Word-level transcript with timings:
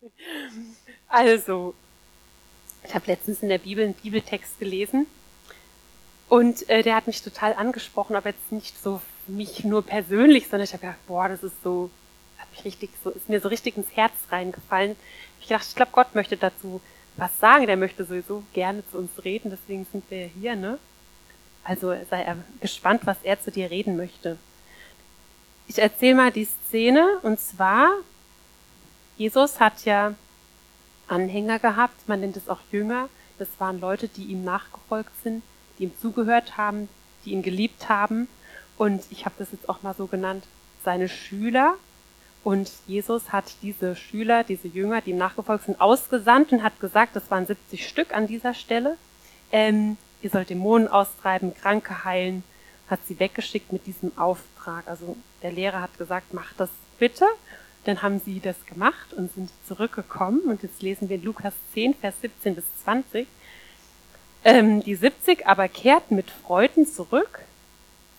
Also, 1.08 1.74
ich 2.84 2.94
habe 2.94 3.06
letztens 3.06 3.42
in 3.42 3.48
der 3.48 3.58
Bibel 3.58 3.84
einen 3.84 3.94
Bibeltext 3.94 4.58
gelesen 4.58 5.06
und 6.28 6.68
äh, 6.68 6.82
der 6.82 6.94
hat 6.94 7.06
mich 7.08 7.22
total 7.22 7.54
angesprochen, 7.54 8.14
aber 8.14 8.30
jetzt 8.30 8.52
nicht 8.52 8.80
so 8.80 9.00
mich 9.26 9.64
nur 9.64 9.84
persönlich, 9.84 10.44
sondern 10.44 10.64
ich 10.64 10.72
habe 10.72 10.82
gedacht, 10.82 11.06
boah, 11.06 11.28
das 11.28 11.42
ist 11.42 11.62
so, 11.62 11.90
hat 12.38 12.50
mich 12.52 12.64
richtig 12.64 12.90
so, 13.02 13.10
ist 13.10 13.28
mir 13.28 13.40
so 13.40 13.48
richtig 13.48 13.76
ins 13.76 13.94
Herz 13.96 14.12
reingefallen. 14.30 14.96
Ich 15.40 15.48
dachte, 15.48 15.66
ich 15.68 15.74
glaube, 15.74 15.92
Gott 15.92 16.14
möchte 16.14 16.36
dazu 16.36 16.80
was 17.16 17.36
sagen. 17.38 17.66
Der 17.66 17.76
möchte 17.76 18.04
sowieso 18.04 18.44
gerne 18.52 18.82
zu 18.90 18.98
uns 18.98 19.10
reden, 19.24 19.50
deswegen 19.50 19.86
sind 19.90 20.04
wir 20.10 20.26
hier, 20.26 20.56
ne? 20.56 20.78
Also 21.64 21.94
sei 22.08 22.22
er 22.22 22.36
gespannt, 22.60 23.02
was 23.04 23.18
er 23.22 23.40
zu 23.40 23.50
dir 23.50 23.70
reden 23.70 23.96
möchte. 23.96 24.38
Ich 25.66 25.78
erzähle 25.78 26.14
mal 26.14 26.32
die 26.32 26.46
Szene 26.46 27.18
und 27.22 27.38
zwar, 27.38 27.90
Jesus 29.20 29.60
hat 29.60 29.84
ja 29.84 30.14
Anhänger 31.06 31.58
gehabt, 31.58 32.08
man 32.08 32.20
nennt 32.20 32.38
es 32.38 32.48
auch 32.48 32.60
Jünger. 32.72 33.10
Das 33.38 33.48
waren 33.58 33.78
Leute, 33.78 34.08
die 34.08 34.24
ihm 34.24 34.44
nachgefolgt 34.44 35.10
sind, 35.22 35.42
die 35.78 35.82
ihm 35.82 35.92
zugehört 36.00 36.56
haben, 36.56 36.88
die 37.26 37.32
ihn 37.32 37.42
geliebt 37.42 37.90
haben. 37.90 38.28
Und 38.78 39.02
ich 39.10 39.26
habe 39.26 39.34
das 39.36 39.52
jetzt 39.52 39.68
auch 39.68 39.82
mal 39.82 39.92
so 39.92 40.06
genannt, 40.06 40.44
seine 40.86 41.06
Schüler. 41.06 41.74
Und 42.44 42.72
Jesus 42.86 43.30
hat 43.30 43.44
diese 43.60 43.94
Schüler, 43.94 44.42
diese 44.42 44.68
Jünger, 44.68 45.02
die 45.02 45.10
ihm 45.10 45.18
nachgefolgt 45.18 45.66
sind, 45.66 45.82
ausgesandt 45.82 46.52
und 46.52 46.62
hat 46.62 46.80
gesagt, 46.80 47.14
das 47.14 47.30
waren 47.30 47.44
70 47.44 47.86
Stück 47.86 48.16
an 48.16 48.26
dieser 48.26 48.54
Stelle, 48.54 48.96
ähm, 49.52 49.98
ihr 50.22 50.30
sollt 50.30 50.48
Dämonen 50.48 50.88
austreiben, 50.88 51.54
Kranke 51.54 52.06
heilen, 52.06 52.42
hat 52.88 53.00
sie 53.06 53.20
weggeschickt 53.20 53.70
mit 53.70 53.86
diesem 53.86 54.16
Auftrag. 54.16 54.88
Also 54.88 55.14
der 55.42 55.52
Lehrer 55.52 55.82
hat 55.82 55.98
gesagt, 55.98 56.32
macht 56.32 56.58
das 56.58 56.70
bitte. 56.98 57.26
Dann 57.84 58.02
haben 58.02 58.20
sie 58.20 58.40
das 58.40 58.66
gemacht 58.66 59.12
und 59.14 59.32
sind 59.32 59.50
zurückgekommen. 59.66 60.42
Und 60.42 60.62
jetzt 60.62 60.82
lesen 60.82 61.08
wir 61.08 61.18
Lukas 61.18 61.54
10, 61.74 61.94
Vers 61.94 62.14
17 62.20 62.54
bis 62.54 62.64
20. 62.84 63.26
Ähm, 64.44 64.82
die 64.82 64.94
70 64.94 65.46
aber 65.46 65.68
kehrten 65.68 66.16
mit 66.16 66.30
Freuden 66.30 66.86
zurück, 66.86 67.40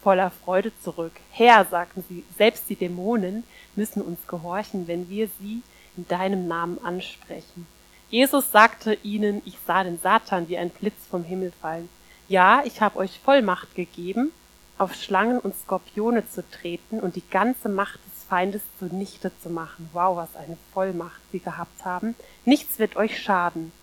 voller 0.03 0.31
Freude 0.31 0.71
zurück. 0.83 1.13
Herr, 1.31 1.65
sagten 1.65 2.03
sie, 2.07 2.23
selbst 2.37 2.69
die 2.69 2.75
Dämonen 2.75 3.43
müssen 3.75 4.01
uns 4.01 4.27
gehorchen, 4.27 4.87
wenn 4.87 5.09
wir 5.09 5.29
sie 5.39 5.61
in 5.97 6.07
deinem 6.07 6.47
Namen 6.47 6.83
ansprechen. 6.83 7.67
Jesus 8.09 8.51
sagte 8.51 8.97
ihnen, 9.03 9.41
ich 9.45 9.57
sah 9.65 9.83
den 9.83 9.99
Satan 9.99 10.49
wie 10.49 10.57
ein 10.57 10.69
Blitz 10.69 11.07
vom 11.09 11.23
Himmel 11.23 11.51
fallen. 11.61 11.89
Ja, 12.27 12.61
ich 12.65 12.81
habe 12.81 12.99
euch 12.99 13.19
Vollmacht 13.19 13.73
gegeben, 13.75 14.31
auf 14.77 14.93
Schlangen 14.93 15.39
und 15.39 15.55
Skorpione 15.55 16.29
zu 16.29 16.43
treten 16.49 16.99
und 16.99 17.15
die 17.15 17.27
ganze 17.29 17.69
Macht 17.69 17.99
Feindes 18.31 18.61
zunichte 18.79 19.29
zu 19.43 19.49
machen. 19.49 19.89
Wow, 19.91 20.15
was 20.15 20.37
eine 20.37 20.57
Vollmacht 20.73 21.19
sie 21.33 21.39
gehabt 21.39 21.83
haben. 21.83 22.15
Nichts 22.45 22.79
wird 22.79 22.95
euch 22.95 23.21
schaden. 23.21 23.73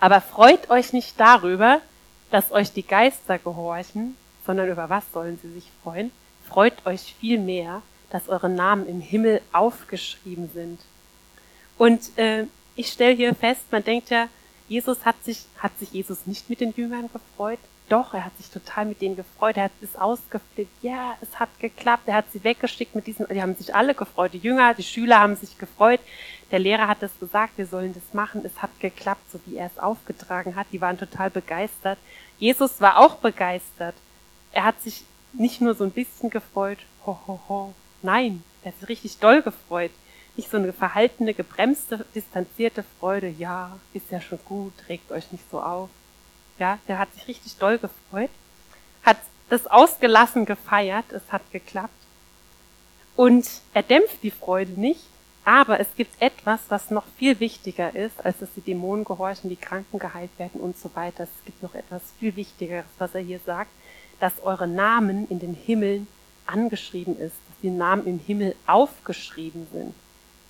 Aber 0.00 0.22
freut 0.22 0.70
euch 0.70 0.94
nicht 0.94 1.20
darüber, 1.20 1.82
dass 2.30 2.50
euch 2.50 2.72
die 2.72 2.86
Geister 2.86 3.38
gehorchen, 3.38 4.16
sondern 4.46 4.70
über 4.70 4.88
was 4.88 5.04
sollen 5.12 5.38
sie 5.42 5.52
sich 5.52 5.70
freuen? 5.82 6.12
Freut 6.48 6.86
euch 6.86 7.14
vielmehr, 7.20 7.82
dass 8.08 8.30
eure 8.30 8.48
Namen 8.48 8.88
im 8.88 9.02
Himmel 9.02 9.42
aufgeschrieben 9.52 10.48
sind. 10.54 10.80
Und 11.76 12.16
äh, 12.16 12.46
ich 12.74 12.90
stelle 12.90 13.16
hier 13.16 13.34
fest, 13.34 13.70
man 13.70 13.84
denkt 13.84 14.08
ja, 14.08 14.28
Jesus 14.68 15.04
hat 15.04 15.22
sich, 15.24 15.44
hat 15.58 15.78
sich 15.78 15.92
Jesus 15.92 16.26
nicht 16.26 16.48
mit 16.48 16.60
den 16.60 16.74
Jüngern 16.74 17.10
gefreut? 17.12 17.58
Doch, 17.90 18.14
er 18.14 18.24
hat 18.24 18.36
sich 18.38 18.48
total 18.48 18.86
mit 18.86 19.02
denen 19.02 19.16
gefreut. 19.16 19.58
Er 19.58 19.64
hat 19.64 19.72
es 19.82 19.94
ausgeflippt. 19.96 20.82
Ja, 20.82 21.16
es 21.20 21.38
hat 21.38 21.50
geklappt. 21.60 22.04
Er 22.08 22.14
hat 22.14 22.32
sie 22.32 22.42
weggeschickt 22.42 22.94
mit 22.94 23.06
diesen, 23.06 23.26
die 23.28 23.42
haben 23.42 23.54
sich 23.54 23.74
alle 23.74 23.94
gefreut. 23.94 24.32
Die 24.32 24.38
Jünger, 24.38 24.72
die 24.72 24.82
Schüler 24.82 25.20
haben 25.20 25.36
sich 25.36 25.58
gefreut. 25.58 26.00
Der 26.50 26.60
Lehrer 26.60 26.88
hat 26.88 27.02
es 27.02 27.18
gesagt, 27.20 27.58
wir 27.58 27.66
sollen 27.66 27.92
das 27.92 28.14
machen. 28.14 28.42
Es 28.44 28.62
hat 28.62 28.70
geklappt, 28.80 29.30
so 29.30 29.38
wie 29.44 29.56
er 29.56 29.66
es 29.66 29.78
aufgetragen 29.78 30.56
hat. 30.56 30.66
Die 30.72 30.80
waren 30.80 30.98
total 30.98 31.28
begeistert. 31.28 31.98
Jesus 32.38 32.80
war 32.80 32.98
auch 32.98 33.16
begeistert. 33.16 33.94
Er 34.52 34.64
hat 34.64 34.80
sich 34.80 35.04
nicht 35.34 35.60
nur 35.60 35.74
so 35.74 35.84
ein 35.84 35.90
bisschen 35.90 36.30
gefreut. 36.30 36.78
Ho, 37.04 37.18
ho, 37.26 37.40
ho. 37.48 37.74
Nein, 38.00 38.42
er 38.62 38.72
hat 38.72 38.80
sich 38.80 38.88
richtig 38.88 39.18
doll 39.18 39.42
gefreut. 39.42 39.90
Nicht 40.36 40.50
so 40.50 40.56
eine 40.56 40.72
verhaltene, 40.72 41.34
gebremste, 41.34 42.04
distanzierte 42.14 42.84
Freude. 42.98 43.28
Ja, 43.28 43.78
ist 43.92 44.10
ja 44.10 44.20
schon 44.20 44.40
gut, 44.44 44.72
regt 44.88 45.12
euch 45.12 45.30
nicht 45.32 45.44
so 45.50 45.60
auf. 45.60 45.88
Ja, 46.58 46.78
der 46.88 46.98
hat 46.98 47.12
sich 47.14 47.28
richtig 47.28 47.56
doll 47.56 47.78
gefreut, 47.78 48.30
hat 49.02 49.18
das 49.48 49.66
ausgelassen 49.66 50.44
gefeiert, 50.44 51.12
es 51.12 51.22
hat 51.30 51.42
geklappt. 51.52 51.92
Und 53.16 53.48
er 53.72 53.82
dämpft 53.82 54.22
die 54.22 54.30
Freude 54.30 54.80
nicht, 54.80 55.04
aber 55.44 55.78
es 55.78 55.88
gibt 55.94 56.20
etwas, 56.20 56.60
was 56.68 56.90
noch 56.90 57.04
viel 57.18 57.38
wichtiger 57.38 57.94
ist, 57.94 58.24
als 58.24 58.38
dass 58.38 58.54
die 58.54 58.62
Dämonen 58.62 59.04
gehorchen, 59.04 59.50
die 59.50 59.56
Kranken 59.56 59.98
geheilt 59.98 60.30
werden 60.38 60.60
und 60.60 60.78
so 60.78 60.90
weiter. 60.94 61.24
Es 61.24 61.44
gibt 61.44 61.62
noch 61.62 61.74
etwas 61.74 62.02
viel 62.18 62.34
Wichtigeres, 62.34 62.86
was 62.98 63.14
er 63.14 63.20
hier 63.20 63.40
sagt, 63.44 63.70
dass 64.20 64.42
eure 64.42 64.66
Namen 64.66 65.28
in 65.28 65.38
den 65.38 65.54
Himmeln 65.54 66.06
angeschrieben 66.46 67.18
ist, 67.18 67.36
dass 67.48 67.60
die 67.62 67.70
Namen 67.70 68.06
im 68.06 68.18
Himmel 68.18 68.54
aufgeschrieben 68.66 69.66
sind. 69.72 69.94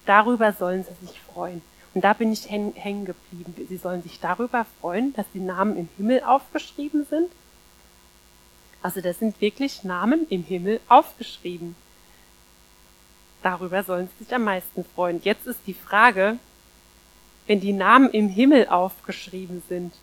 Darüber 0.07 0.53
sollen 0.53 0.85
sie 0.85 1.07
sich 1.07 1.21
freuen. 1.21 1.63
Und 1.95 2.03
da 2.03 2.13
bin 2.13 2.33
ich 2.33 2.51
hängen 2.51 3.05
geblieben. 3.05 3.55
Sie 3.69 3.77
sollen 3.77 4.03
sich 4.03 4.19
darüber 4.21 4.67
freuen, 4.81 5.15
dass 5.15 5.27
die 5.33 5.41
Namen 5.41 5.77
im 5.77 5.89
Himmel 5.97 6.23
aufgeschrieben 6.25 7.07
sind. 7.09 7.31
Also 8.83 9.01
da 9.01 9.15
sind 9.15 9.41
wirklich 9.41 9.85
Namen 9.85 10.27
im 10.29 10.43
Himmel 10.43 10.81
aufgeschrieben. 10.89 11.77
Darüber 13.43 13.85
sollen 13.85 14.09
sie 14.09 14.25
sich 14.25 14.35
am 14.35 14.45
meisten 14.45 14.85
freuen. 14.85 15.21
Jetzt 15.23 15.47
ist 15.47 15.61
die 15.67 15.75
Frage, 15.75 16.39
wenn 17.47 17.61
die 17.61 17.73
Namen 17.73 18.11
im 18.11 18.29
Himmel 18.29 18.69
aufgeschrieben 18.69 19.63
sind, 19.69 19.95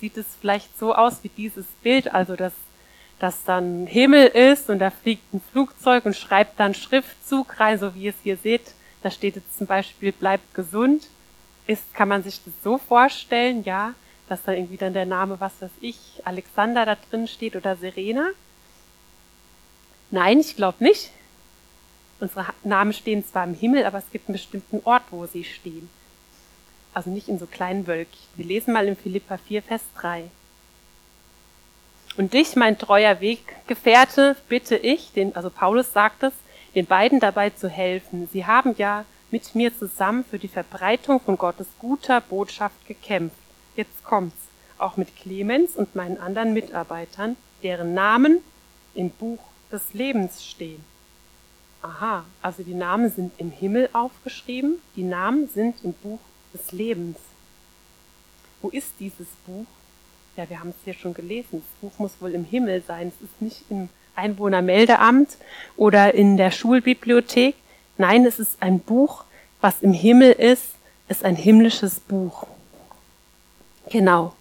sieht 0.00 0.16
es 0.16 0.26
vielleicht 0.40 0.78
so 0.78 0.94
aus 0.94 1.24
wie 1.24 1.28
dieses 1.28 1.66
Bild, 1.82 2.12
also 2.12 2.36
dass, 2.36 2.52
dass 3.18 3.44
dann 3.44 3.86
Himmel 3.86 4.26
ist 4.26 4.68
und 4.68 4.78
da 4.78 4.90
fliegt 4.90 5.32
ein 5.32 5.40
Flugzeug 5.52 6.04
und 6.04 6.16
schreibt 6.16 6.60
dann 6.60 6.74
Schriftzug 6.74 7.58
rein, 7.58 7.78
so 7.78 7.94
wie 7.94 8.04
ihr 8.04 8.10
es 8.10 8.22
hier 8.22 8.36
seht. 8.36 8.74
Da 9.02 9.10
steht 9.10 9.36
jetzt 9.36 9.58
zum 9.58 9.66
Beispiel, 9.66 10.12
bleibt 10.12 10.54
gesund 10.54 11.08
ist, 11.66 11.94
kann 11.94 12.08
man 12.08 12.22
sich 12.22 12.40
das 12.44 12.54
so 12.62 12.78
vorstellen, 12.78 13.64
ja, 13.64 13.94
dass 14.28 14.42
da 14.44 14.52
irgendwie 14.52 14.76
dann 14.76 14.94
der 14.94 15.06
Name, 15.06 15.40
was 15.40 15.52
weiß 15.60 15.70
ich, 15.80 15.98
Alexander 16.24 16.86
da 16.86 16.96
drin 17.10 17.28
steht 17.28 17.56
oder 17.56 17.76
Serena? 17.76 18.30
Nein, 20.10 20.40
ich 20.40 20.56
glaube 20.56 20.82
nicht. 20.82 21.10
Unsere 22.20 22.46
Namen 22.62 22.92
stehen 22.92 23.24
zwar 23.24 23.44
im 23.44 23.54
Himmel, 23.54 23.84
aber 23.84 23.98
es 23.98 24.10
gibt 24.10 24.28
einen 24.28 24.34
bestimmten 24.34 24.80
Ort, 24.84 25.02
wo 25.10 25.26
sie 25.26 25.44
stehen. 25.44 25.88
Also 26.94 27.10
nicht 27.10 27.28
in 27.28 27.38
so 27.38 27.46
kleinen 27.46 27.86
Wölkchen. 27.86 28.28
Wir 28.36 28.44
lesen 28.44 28.72
mal 28.72 28.86
in 28.86 28.96
Philippa 28.96 29.38
4, 29.38 29.62
Vers 29.62 29.82
3. 29.96 30.24
Und 32.16 32.34
dich, 32.34 32.54
mein 32.56 32.78
treuer 32.78 33.20
Weggefährte, 33.20 34.36
bitte 34.48 34.76
ich, 34.76 35.12
den, 35.12 35.34
also 35.34 35.48
Paulus 35.48 35.92
sagt 35.92 36.22
es, 36.22 36.34
den 36.74 36.86
beiden 36.86 37.20
dabei 37.20 37.50
zu 37.50 37.68
helfen. 37.68 38.28
Sie 38.32 38.46
haben 38.46 38.74
ja 38.78 39.04
mit 39.30 39.54
mir 39.54 39.76
zusammen 39.76 40.24
für 40.24 40.38
die 40.38 40.48
Verbreitung 40.48 41.20
von 41.20 41.38
Gottes 41.38 41.66
guter 41.78 42.20
Botschaft 42.20 42.86
gekämpft. 42.86 43.36
Jetzt 43.76 44.04
kommt's. 44.04 44.36
Auch 44.78 44.96
mit 44.96 45.16
Clemens 45.16 45.76
und 45.76 45.94
meinen 45.94 46.18
anderen 46.18 46.54
Mitarbeitern, 46.54 47.36
deren 47.62 47.94
Namen 47.94 48.38
im 48.94 49.10
Buch 49.10 49.38
des 49.70 49.94
Lebens 49.94 50.44
stehen. 50.44 50.84
Aha, 51.82 52.24
also 52.42 52.62
die 52.62 52.74
Namen 52.74 53.10
sind 53.10 53.32
im 53.38 53.50
Himmel 53.50 53.88
aufgeschrieben, 53.92 54.80
die 54.96 55.02
Namen 55.02 55.48
sind 55.48 55.82
im 55.84 55.92
Buch 55.94 56.20
des 56.52 56.72
Lebens. 56.72 57.18
Wo 58.60 58.68
ist 58.68 58.92
dieses 59.00 59.28
Buch? 59.46 59.66
Ja, 60.36 60.48
wir 60.48 60.60
haben 60.60 60.70
es 60.70 60.76
hier 60.84 60.94
schon 60.94 61.14
gelesen. 61.14 61.62
Das 61.62 61.80
Buch 61.80 61.98
muss 61.98 62.20
wohl 62.20 62.32
im 62.32 62.44
Himmel 62.44 62.82
sein. 62.86 63.08
Es 63.08 63.24
ist 63.24 63.42
nicht 63.42 63.64
im 63.70 63.88
Einwohnermeldeamt 64.14 65.28
oder 65.76 66.14
in 66.14 66.36
der 66.36 66.50
Schulbibliothek, 66.50 67.54
Nein, 67.98 68.24
es 68.26 68.38
ist 68.38 68.56
ein 68.60 68.80
Buch, 68.80 69.24
was 69.60 69.80
im 69.82 69.92
Himmel 69.92 70.32
ist, 70.32 70.74
ist 71.08 71.24
ein 71.24 71.36
himmlisches 71.36 72.00
Buch. 72.00 72.46
Genau. 73.90 74.34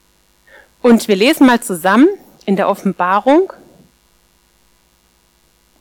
Und 0.81 1.07
wir 1.07 1.15
lesen 1.15 1.45
mal 1.45 1.61
zusammen 1.61 2.07
in 2.45 2.55
der 2.55 2.69
Offenbarung. 2.69 3.53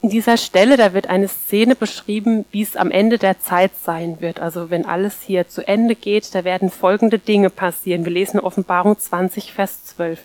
In 0.02 0.10
dieser 0.10 0.37
Stelle, 0.37 0.76
da 0.76 0.92
wird 0.92 1.06
eine 1.06 1.28
Szene 1.28 1.75
beschrieben, 1.75 2.44
wie 2.50 2.62
es 2.62 2.76
am 2.76 2.90
Ende 2.90 3.19
der 3.19 3.40
Zeit 3.40 3.72
sein 3.82 4.20
wird. 4.20 4.40
Also 4.40 4.70
wenn 4.70 4.84
alles 4.84 5.22
hier 5.22 5.48
zu 5.48 5.66
Ende 5.66 5.94
geht, 5.94 6.34
da 6.34 6.44
werden 6.44 6.70
folgende 6.70 7.19
Dinge 7.19 7.50
passieren. 7.50 8.04
Wir 8.04 8.12
lesen 8.12 8.40
Offenbarung 8.40 8.98
20, 8.98 9.52
Vers 9.52 9.84
12. 9.84 10.20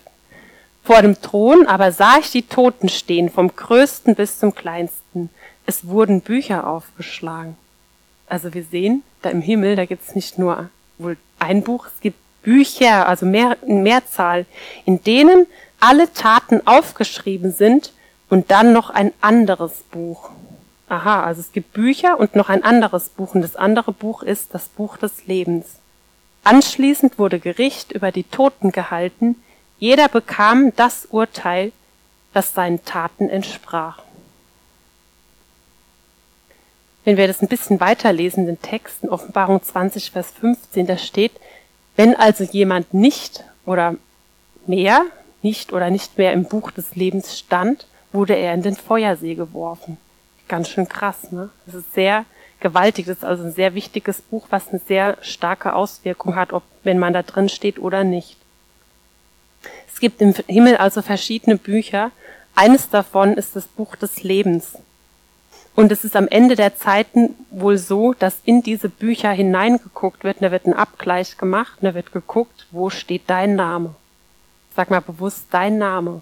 Vor 0.86 1.02
dem 1.02 1.20
Thron 1.20 1.66
aber 1.66 1.90
sah 1.90 2.18
ich 2.20 2.30
die 2.30 2.46
Toten 2.46 2.88
stehen, 2.88 3.28
vom 3.28 3.54
größten 3.54 4.14
bis 4.14 4.38
zum 4.38 4.54
kleinsten 4.54 5.30
es 5.66 5.88
wurden 5.88 6.20
Bücher 6.20 6.64
aufgeschlagen. 6.64 7.56
Also 8.28 8.54
wir 8.54 8.62
sehen, 8.62 9.02
da 9.22 9.30
im 9.30 9.42
Himmel, 9.42 9.74
da 9.74 9.84
gibt 9.84 10.08
es 10.08 10.14
nicht 10.14 10.38
nur 10.38 10.70
wohl 10.98 11.16
ein 11.40 11.64
Buch, 11.64 11.88
es 11.92 12.00
gibt 12.00 12.18
Bücher, 12.42 13.08
also 13.08 13.26
mehr, 13.26 13.56
Mehrzahl, 13.66 14.46
in 14.84 15.02
denen 15.02 15.46
alle 15.80 16.12
Taten 16.12 16.64
aufgeschrieben 16.68 17.50
sind 17.50 17.92
und 18.30 18.52
dann 18.52 18.72
noch 18.72 18.90
ein 18.90 19.12
anderes 19.20 19.82
Buch. 19.90 20.30
aha, 20.88 21.24
also 21.24 21.40
es 21.40 21.50
gibt 21.50 21.72
Bücher 21.72 22.20
und 22.20 22.36
noch 22.36 22.48
ein 22.48 22.62
anderes 22.62 23.08
Buch 23.08 23.34
und 23.34 23.42
das 23.42 23.56
andere 23.56 23.90
Buch 23.90 24.22
ist 24.22 24.54
das 24.54 24.68
Buch 24.68 24.96
des 24.98 25.26
Lebens. 25.26 25.66
Anschließend 26.44 27.18
wurde 27.18 27.40
Gericht 27.40 27.90
über 27.90 28.12
die 28.12 28.22
Toten 28.22 28.70
gehalten, 28.70 29.34
jeder 29.78 30.08
bekam 30.08 30.74
das 30.76 31.06
Urteil, 31.06 31.72
das 32.32 32.54
seinen 32.54 32.84
Taten 32.84 33.28
entsprach. 33.28 34.02
Wenn 37.04 37.16
wir 37.16 37.28
das 37.28 37.40
ein 37.40 37.48
bisschen 37.48 37.78
weiterlesen, 37.80 38.46
den 38.46 38.60
Text 38.60 39.04
in 39.04 39.10
Offenbarung 39.10 39.62
20, 39.62 40.10
Vers 40.10 40.32
15, 40.40 40.86
da 40.86 40.98
steht, 40.98 41.32
wenn 41.94 42.16
also 42.16 42.44
jemand 42.44 42.92
nicht 42.92 43.44
oder 43.64 43.94
mehr, 44.66 45.04
nicht 45.42 45.72
oder 45.72 45.90
nicht 45.90 46.18
mehr 46.18 46.32
im 46.32 46.44
Buch 46.44 46.72
des 46.72 46.96
Lebens 46.96 47.38
stand, 47.38 47.86
wurde 48.12 48.34
er 48.34 48.54
in 48.54 48.62
den 48.62 48.74
Feuersee 48.74 49.34
geworfen. 49.34 49.98
Ganz 50.48 50.68
schön 50.68 50.88
krass, 50.88 51.30
ne? 51.30 51.50
Das 51.66 51.76
ist 51.76 51.94
sehr 51.94 52.24
gewaltig. 52.60 53.06
Das 53.06 53.18
ist 53.18 53.24
also 53.24 53.44
ein 53.44 53.52
sehr 53.52 53.74
wichtiges 53.74 54.20
Buch, 54.20 54.46
was 54.50 54.68
eine 54.68 54.80
sehr 54.80 55.18
starke 55.20 55.74
Auswirkung 55.74 56.34
hat, 56.34 56.52
ob 56.52 56.62
wenn 56.82 56.98
man 56.98 57.12
da 57.12 57.22
drin 57.22 57.48
steht 57.48 57.78
oder 57.78 58.04
nicht. 58.04 58.36
Es 59.96 60.00
gibt 60.00 60.20
im 60.20 60.34
Himmel 60.46 60.76
also 60.76 61.00
verschiedene 61.00 61.56
Bücher. 61.56 62.10
Eines 62.54 62.90
davon 62.90 63.32
ist 63.32 63.56
das 63.56 63.66
Buch 63.66 63.96
des 63.96 64.22
Lebens. 64.22 64.76
Und 65.74 65.90
es 65.90 66.04
ist 66.04 66.16
am 66.16 66.28
Ende 66.28 66.54
der 66.54 66.76
Zeiten 66.76 67.34
wohl 67.48 67.78
so, 67.78 68.12
dass 68.12 68.42
in 68.44 68.62
diese 68.62 68.90
Bücher 68.90 69.30
hineingeguckt 69.30 70.22
wird, 70.22 70.42
da 70.42 70.50
wird 70.50 70.66
ein 70.66 70.74
Abgleich 70.74 71.38
gemacht, 71.38 71.78
da 71.80 71.94
wird 71.94 72.12
geguckt, 72.12 72.66
wo 72.72 72.90
steht 72.90 73.22
dein 73.28 73.56
Name. 73.56 73.94
Sag 74.76 74.90
mal 74.90 75.00
bewusst 75.00 75.46
dein 75.52 75.78
Name. 75.78 76.20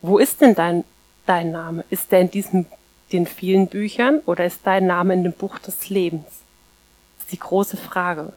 Wo 0.00 0.18
ist 0.18 0.40
denn 0.40 0.54
dein, 0.54 0.84
dein 1.26 1.50
Name? 1.50 1.84
Ist 1.90 2.12
der 2.12 2.20
in 2.20 2.30
diesen, 2.30 2.66
den 3.10 3.26
vielen 3.26 3.66
Büchern 3.66 4.20
oder 4.24 4.44
ist 4.44 4.60
dein 4.62 4.86
Name 4.86 5.14
in 5.14 5.24
dem 5.24 5.32
Buch 5.32 5.58
des 5.58 5.88
Lebens? 5.88 6.26
Das 7.16 7.24
ist 7.24 7.32
die 7.32 7.40
große 7.40 7.76
Frage. 7.76 8.32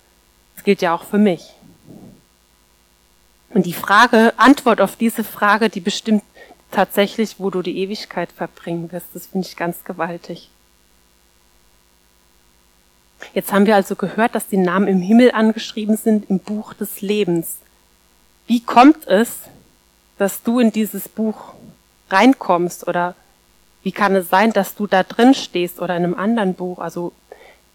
Das 0.55 0.63
gilt 0.63 0.81
ja 0.81 0.95
auch 0.95 1.03
für 1.03 1.19
mich. 1.19 1.53
Und 3.49 3.65
die 3.65 3.73
Frage, 3.73 4.33
Antwort 4.37 4.81
auf 4.81 4.95
diese 4.95 5.23
Frage, 5.23 5.69
die 5.69 5.79
bestimmt 5.79 6.23
tatsächlich, 6.71 7.39
wo 7.39 7.49
du 7.49 7.61
die 7.61 7.77
Ewigkeit 7.79 8.31
verbringen 8.31 8.91
wirst. 8.91 9.07
Das 9.13 9.27
finde 9.27 9.47
ich 9.47 9.55
ganz 9.55 9.83
gewaltig. 9.83 10.49
Jetzt 13.33 13.51
haben 13.51 13.65
wir 13.65 13.75
also 13.75 13.95
gehört, 13.95 14.35
dass 14.35 14.47
die 14.47 14.57
Namen 14.57 14.87
im 14.87 15.01
Himmel 15.01 15.31
angeschrieben 15.31 15.97
sind 15.97 16.29
im 16.29 16.39
Buch 16.39 16.73
des 16.73 17.01
Lebens. 17.01 17.57
Wie 18.45 18.61
kommt 18.61 19.07
es, 19.07 19.41
dass 20.17 20.43
du 20.43 20.59
in 20.59 20.71
dieses 20.71 21.09
Buch 21.09 21.53
reinkommst 22.09 22.87
oder 22.87 23.15
wie 23.83 23.91
kann 23.91 24.15
es 24.15 24.29
sein, 24.29 24.53
dass 24.53 24.75
du 24.75 24.87
da 24.87 25.03
drin 25.03 25.33
stehst 25.33 25.79
oder 25.79 25.95
in 25.95 26.03
einem 26.03 26.15
anderen 26.15 26.53
Buch? 26.53 26.79
Also, 26.79 27.13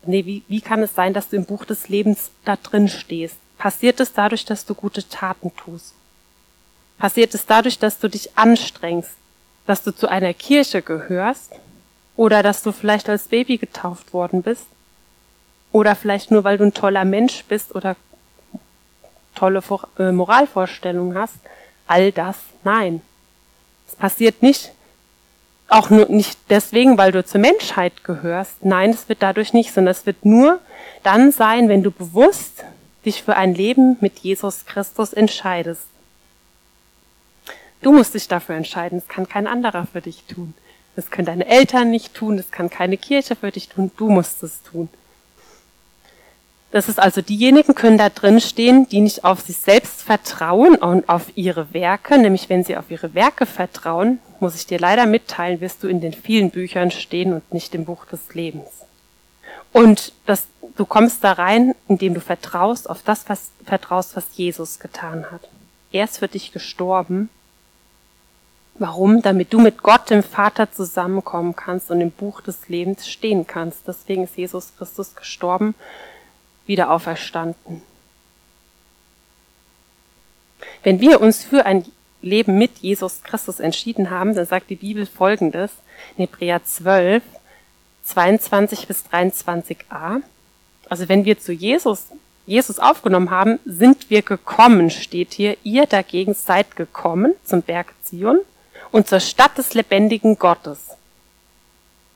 nee, 0.04 0.24
wie, 0.26 0.42
wie 0.48 0.60
kann 0.60 0.82
es 0.82 0.94
sein, 0.94 1.14
dass 1.14 1.28
du 1.28 1.36
im 1.36 1.44
Buch 1.44 1.64
des 1.64 1.88
Lebens 1.88 2.30
da 2.44 2.56
drin 2.56 2.88
stehst? 2.88 3.36
Passiert 3.62 4.00
es 4.00 4.12
dadurch, 4.12 4.44
dass 4.44 4.66
du 4.66 4.74
gute 4.74 5.08
Taten 5.08 5.54
tust? 5.54 5.94
Passiert 6.98 7.32
es 7.32 7.46
dadurch, 7.46 7.78
dass 7.78 8.00
du 8.00 8.08
dich 8.08 8.36
anstrengst, 8.36 9.12
dass 9.66 9.84
du 9.84 9.92
zu 9.92 10.08
einer 10.08 10.34
Kirche 10.34 10.82
gehörst 10.82 11.52
oder 12.16 12.42
dass 12.42 12.64
du 12.64 12.72
vielleicht 12.72 13.08
als 13.08 13.28
Baby 13.28 13.58
getauft 13.58 14.12
worden 14.12 14.42
bist 14.42 14.66
oder 15.70 15.94
vielleicht 15.94 16.32
nur, 16.32 16.42
weil 16.42 16.58
du 16.58 16.64
ein 16.64 16.74
toller 16.74 17.04
Mensch 17.04 17.44
bist 17.44 17.72
oder 17.72 17.94
tolle 19.36 19.62
äh, 19.96 20.10
Moralvorstellungen 20.10 21.16
hast. 21.16 21.36
All 21.86 22.10
das, 22.10 22.38
nein. 22.64 23.00
Es 23.86 23.94
passiert 23.94 24.42
nicht, 24.42 24.72
auch 25.68 25.88
nur 25.88 26.06
nicht 26.06 26.36
deswegen, 26.50 26.98
weil 26.98 27.12
du 27.12 27.24
zur 27.24 27.40
Menschheit 27.40 28.02
gehörst. 28.02 28.64
Nein, 28.64 28.90
es 28.90 29.08
wird 29.08 29.22
dadurch 29.22 29.52
nicht, 29.52 29.72
sondern 29.72 29.92
es 29.92 30.04
wird 30.04 30.24
nur 30.24 30.58
dann 31.04 31.30
sein, 31.30 31.68
wenn 31.68 31.84
du 31.84 31.92
bewusst 31.92 32.64
dich 33.04 33.22
für 33.22 33.36
ein 33.36 33.54
Leben 33.54 33.96
mit 34.00 34.18
Jesus 34.20 34.64
Christus 34.64 35.12
entscheidest. 35.12 35.86
Du 37.82 37.92
musst 37.92 38.14
dich 38.14 38.28
dafür 38.28 38.54
entscheiden. 38.54 39.00
Das 39.00 39.08
kann 39.08 39.28
kein 39.28 39.46
anderer 39.46 39.86
für 39.86 40.00
dich 40.00 40.24
tun. 40.24 40.54
Das 40.94 41.10
können 41.10 41.26
deine 41.26 41.46
Eltern 41.46 41.90
nicht 41.90 42.14
tun. 42.14 42.36
Das 42.36 42.50
kann 42.50 42.70
keine 42.70 42.96
Kirche 42.96 43.34
für 43.34 43.50
dich 43.50 43.68
tun. 43.68 43.90
Du 43.96 44.08
musst 44.08 44.42
es 44.42 44.62
tun. 44.62 44.88
Das 46.70 46.88
ist 46.88 46.98
also 46.98 47.20
diejenigen 47.20 47.74
können 47.74 47.98
da 47.98 48.08
drin 48.08 48.40
stehen, 48.40 48.88
die 48.88 49.00
nicht 49.00 49.24
auf 49.24 49.42
sich 49.42 49.58
selbst 49.58 50.00
vertrauen 50.00 50.76
und 50.76 51.06
auf 51.08 51.36
ihre 51.36 51.74
Werke. 51.74 52.16
Nämlich 52.18 52.48
wenn 52.48 52.64
sie 52.64 52.76
auf 52.76 52.90
ihre 52.90 53.14
Werke 53.14 53.44
vertrauen, 53.44 54.20
muss 54.40 54.54
ich 54.54 54.66
dir 54.66 54.78
leider 54.78 55.04
mitteilen, 55.06 55.60
wirst 55.60 55.82
du 55.82 55.88
in 55.88 56.00
den 56.00 56.14
vielen 56.14 56.50
Büchern 56.50 56.90
stehen 56.90 57.34
und 57.34 57.52
nicht 57.52 57.74
im 57.74 57.84
Buch 57.84 58.06
des 58.06 58.32
Lebens. 58.34 58.68
Und 59.72 60.12
das, 60.26 60.46
du 60.76 60.84
kommst 60.84 61.24
da 61.24 61.32
rein, 61.32 61.74
indem 61.88 62.14
du 62.14 62.20
vertraust 62.20 62.88
auf 62.88 63.02
das, 63.02 63.28
was 63.28 63.50
vertraust, 63.64 64.16
was 64.16 64.36
Jesus 64.36 64.78
getan 64.78 65.30
hat. 65.30 65.48
Er 65.92 66.04
ist 66.04 66.18
für 66.18 66.28
dich 66.28 66.52
gestorben 66.52 67.28
Warum? 68.74 69.22
Damit 69.22 69.52
du 69.52 69.60
mit 69.60 69.82
Gott, 69.82 70.10
dem 70.10 70.22
Vater, 70.22 70.70
zusammenkommen 70.72 71.54
kannst 71.54 71.90
und 71.90 72.00
im 72.00 72.10
Buch 72.10 72.40
des 72.40 72.68
Lebens 72.68 73.08
stehen 73.08 73.46
kannst. 73.46 73.86
Deswegen 73.86 74.24
ist 74.24 74.36
Jesus 74.36 74.72
Christus 74.76 75.14
gestorben, 75.14 75.74
wieder 76.66 76.90
auferstanden. 76.90 77.82
Wenn 80.82 81.00
wir 81.00 81.20
uns 81.20 81.44
für 81.44 81.66
ein 81.66 81.84
Leben 82.22 82.56
mit 82.56 82.78
Jesus 82.78 83.22
Christus 83.22 83.60
entschieden 83.60 84.10
haben, 84.10 84.34
dann 84.34 84.46
sagt 84.46 84.70
die 84.70 84.76
Bibel 84.76 85.06
folgendes 85.06 85.70
in 86.16 86.26
Hebräer 86.26 86.64
12, 86.64 87.22
22 88.04 88.86
bis 88.86 89.04
23a. 89.12 90.22
Also 90.88 91.08
wenn 91.08 91.24
wir 91.24 91.38
zu 91.38 91.52
Jesus, 91.52 92.06
Jesus 92.46 92.78
aufgenommen 92.78 93.30
haben, 93.30 93.58
sind 93.64 94.10
wir 94.10 94.22
gekommen, 94.22 94.90
steht 94.90 95.32
hier. 95.32 95.56
Ihr 95.62 95.86
dagegen 95.86 96.34
seid 96.34 96.76
gekommen 96.76 97.34
zum 97.44 97.62
Berg 97.62 97.94
Zion 98.02 98.40
und 98.90 99.08
zur 99.08 99.20
Stadt 99.20 99.56
des 99.58 99.74
lebendigen 99.74 100.38
Gottes, 100.38 100.90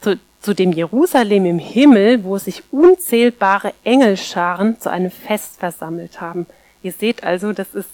zu, 0.00 0.19
zu 0.41 0.55
dem 0.55 0.73
Jerusalem 0.73 1.47
im 1.47 1.59
Himmel, 1.59 2.25
wo 2.25 2.38
sich 2.38 2.62
unzählbare 2.71 3.73
Engelscharen 3.85 4.81
zu 4.81 4.91
einem 4.91 5.11
Fest 5.11 5.59
versammelt 5.59 6.21
haben. 6.21 6.47
Ihr 6.83 6.93
seht 6.93 7.25
also, 7.25 7.53
das 7.53 7.75
ist 7.75 7.88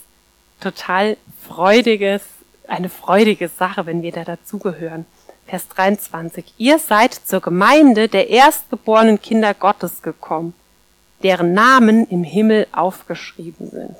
total 0.59 1.17
freudiges, 1.47 2.23
eine 2.67 2.89
freudige 2.89 3.49
Sache, 3.49 3.85
wenn 3.85 4.01
wir 4.01 4.11
da 4.11 4.23
dazugehören. 4.23 5.05
Vers 5.45 5.67
23. 5.69 6.45
Ihr 6.57 6.79
seid 6.79 7.13
zur 7.13 7.41
Gemeinde 7.41 8.07
der 8.07 8.29
erstgeborenen 8.29 9.21
Kinder 9.21 9.53
Gottes 9.53 10.01
gekommen, 10.01 10.53
deren 11.21 11.53
Namen 11.53 12.07
im 12.07 12.23
Himmel 12.23 12.67
aufgeschrieben 12.71 13.69
sind. 13.69 13.95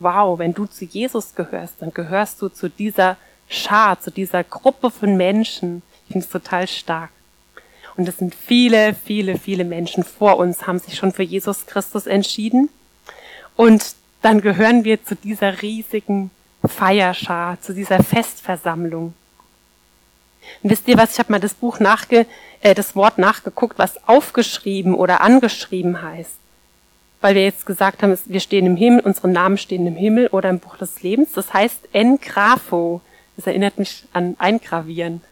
Wow, 0.00 0.38
wenn 0.38 0.54
du 0.54 0.66
zu 0.66 0.84
Jesus 0.84 1.34
gehörst, 1.34 1.76
dann 1.80 1.92
gehörst 1.92 2.40
du 2.40 2.48
zu 2.48 2.68
dieser 2.68 3.16
Schar, 3.48 4.00
zu 4.00 4.10
dieser 4.10 4.44
Gruppe 4.44 4.90
von 4.90 5.16
Menschen. 5.16 5.82
Ich 6.06 6.12
finde 6.12 6.26
es 6.26 6.30
total 6.30 6.68
stark. 6.68 7.10
Und 7.96 8.08
es 8.08 8.18
sind 8.18 8.34
viele, 8.34 8.94
viele, 8.94 9.38
viele 9.38 9.64
Menschen 9.64 10.04
vor 10.04 10.36
uns, 10.36 10.66
haben 10.66 10.78
sich 10.78 10.94
schon 10.94 11.12
für 11.12 11.24
Jesus 11.24 11.66
Christus 11.66 12.06
entschieden. 12.06 12.68
Und 13.56 13.96
dann 14.22 14.40
gehören 14.40 14.84
wir 14.84 15.04
zu 15.04 15.16
dieser 15.16 15.62
riesigen 15.62 16.30
Feierschar, 16.64 17.60
zu 17.60 17.74
dieser 17.74 18.02
Festversammlung. 18.02 19.14
Und 20.62 20.70
wisst 20.70 20.88
ihr 20.88 20.96
was, 20.96 21.12
ich 21.12 21.18
habe 21.18 21.32
mal 21.32 21.40
das 21.40 21.54
Buch 21.54 21.80
nachge, 21.80 22.26
äh, 22.60 22.74
das 22.74 22.96
Wort 22.96 23.18
nachgeguckt, 23.18 23.78
was 23.78 24.08
aufgeschrieben 24.08 24.94
oder 24.94 25.20
angeschrieben 25.20 26.02
heißt. 26.02 26.36
Weil 27.20 27.34
wir 27.34 27.44
jetzt 27.44 27.66
gesagt 27.66 28.02
haben, 28.02 28.16
wir 28.26 28.40
stehen 28.40 28.66
im 28.66 28.76
Himmel, 28.76 29.00
unsere 29.00 29.28
Namen 29.28 29.58
stehen 29.58 29.86
im 29.86 29.96
Himmel 29.96 30.28
oder 30.28 30.50
im 30.50 30.60
Buch 30.60 30.76
des 30.76 31.02
Lebens. 31.02 31.32
Das 31.32 31.52
heißt 31.52 31.88
engrapho. 31.92 33.00
Das 33.36 33.46
erinnert 33.46 33.78
mich 33.78 34.04
an 34.12 34.36
Eingravieren. 34.38 35.22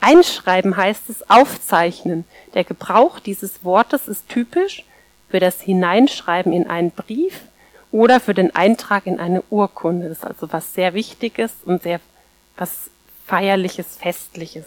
Einschreiben 0.00 0.76
heißt 0.76 1.08
es 1.10 1.28
aufzeichnen. 1.28 2.24
Der 2.54 2.64
Gebrauch 2.64 3.18
dieses 3.18 3.64
Wortes 3.64 4.08
ist 4.08 4.28
typisch 4.28 4.84
für 5.28 5.40
das 5.40 5.60
Hineinschreiben 5.60 6.52
in 6.52 6.66
einen 6.66 6.90
Brief 6.90 7.40
oder 7.92 8.20
für 8.20 8.34
den 8.34 8.54
Eintrag 8.54 9.06
in 9.06 9.18
eine 9.18 9.42
Urkunde. 9.50 10.08
Das 10.08 10.18
ist 10.18 10.24
also 10.24 10.52
was 10.52 10.74
sehr 10.74 10.94
Wichtiges 10.94 11.52
und 11.64 11.82
sehr 11.82 12.00
was 12.56 12.90
Feierliches, 13.26 13.96
Festliches. 13.96 14.64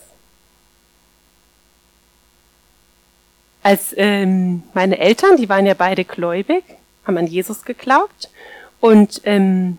Als 3.62 3.94
ähm, 3.98 4.64
meine 4.74 5.00
Eltern, 5.00 5.38
die 5.38 5.50
waren 5.50 5.66
ja 5.66 5.74
beide 5.74 6.06
gläubig, 6.06 6.64
haben 7.06 7.18
an 7.18 7.28
Jesus 7.28 7.64
geglaubt 7.64 8.30
und 8.80 9.22
ähm, 9.26 9.78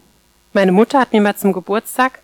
meine 0.53 0.73
Mutter 0.73 1.01
hat 1.01 1.13
mir 1.13 1.21
mal 1.21 1.37
zum 1.37 1.53
Geburtstag 1.53 2.21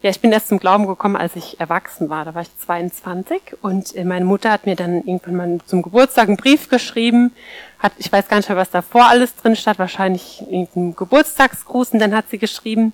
ja, 0.00 0.10
ich 0.10 0.20
bin 0.20 0.30
erst 0.30 0.46
zum 0.48 0.60
Glauben 0.60 0.86
gekommen, 0.86 1.16
als 1.16 1.34
ich 1.34 1.58
erwachsen 1.58 2.08
war. 2.08 2.24
Da 2.24 2.32
war 2.32 2.42
ich 2.42 2.56
22 2.58 3.42
und 3.62 3.96
äh, 3.96 4.04
meine 4.04 4.24
Mutter 4.24 4.52
hat 4.52 4.64
mir 4.64 4.76
dann 4.76 5.02
irgendwann 5.02 5.36
mal 5.36 5.58
zum 5.66 5.82
Geburtstag 5.82 6.28
einen 6.28 6.36
Brief 6.36 6.68
geschrieben. 6.68 7.32
Hat, 7.80 7.92
ich 7.98 8.12
weiß 8.12 8.28
gar 8.28 8.36
nicht 8.36 8.48
mehr, 8.48 8.56
was 8.56 8.70
davor 8.70 9.06
alles 9.06 9.34
drin 9.34 9.56
stand. 9.56 9.80
Wahrscheinlich 9.80 10.40
irgendein 10.42 10.94
Geburtstagsgruß 10.94 11.94
und 11.94 11.98
dann 11.98 12.14
hat 12.14 12.30
sie 12.30 12.38
geschrieben, 12.38 12.92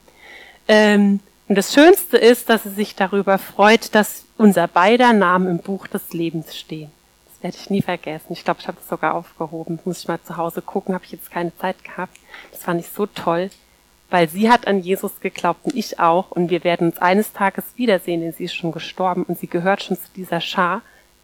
ähm, 0.66 1.20
Und 1.46 1.56
das 1.56 1.74
Schönste 1.74 2.16
ist, 2.16 2.48
dass 2.48 2.64
er 2.64 2.70
sich 2.70 2.94
darüber 2.94 3.38
freut, 3.38 3.94
dass 3.94 4.24
unser 4.38 4.66
beider 4.66 5.12
Namen 5.12 5.48
im 5.48 5.58
Buch 5.58 5.86
des 5.86 6.12
Lebens 6.12 6.56
stehen. 6.56 6.90
Das 7.26 7.42
werde 7.42 7.56
ich 7.60 7.70
nie 7.70 7.82
vergessen. 7.82 8.32
Ich 8.32 8.44
glaube, 8.44 8.60
ich 8.60 8.68
habe 8.68 8.78
es 8.80 8.88
sogar 8.88 9.14
aufgehoben. 9.14 9.78
Muss 9.84 10.00
ich 10.00 10.08
mal 10.08 10.22
zu 10.22 10.38
Hause 10.38 10.62
gucken, 10.62 10.94
habe 10.94 11.04
ich 11.04 11.12
jetzt 11.12 11.30
keine 11.30 11.54
Zeit 11.58 11.84
gehabt. 11.84 12.16
Das 12.50 12.62
fand 12.62 12.80
ich 12.80 12.88
so 12.88 13.04
toll, 13.04 13.50
weil 14.08 14.28
sie 14.28 14.50
hat 14.50 14.66
an 14.66 14.80
Jesus 14.80 15.20
geglaubt 15.20 15.66
und 15.66 15.76
ich 15.76 16.00
auch. 16.00 16.30
Und 16.30 16.48
wir 16.48 16.64
werden 16.64 16.88
uns 16.88 16.98
eines 16.98 17.34
Tages 17.34 17.64
wiedersehen, 17.76 18.22
denn 18.22 18.32
sie 18.32 18.44
ist 18.44 18.54
schon 18.54 18.72
gestorben 18.72 19.24
und 19.24 19.38
sie 19.38 19.48
gehört 19.48 19.82
schon 19.82 19.98
zu 19.98 20.08
dieser 20.16 20.40
Schar. 20.40 20.80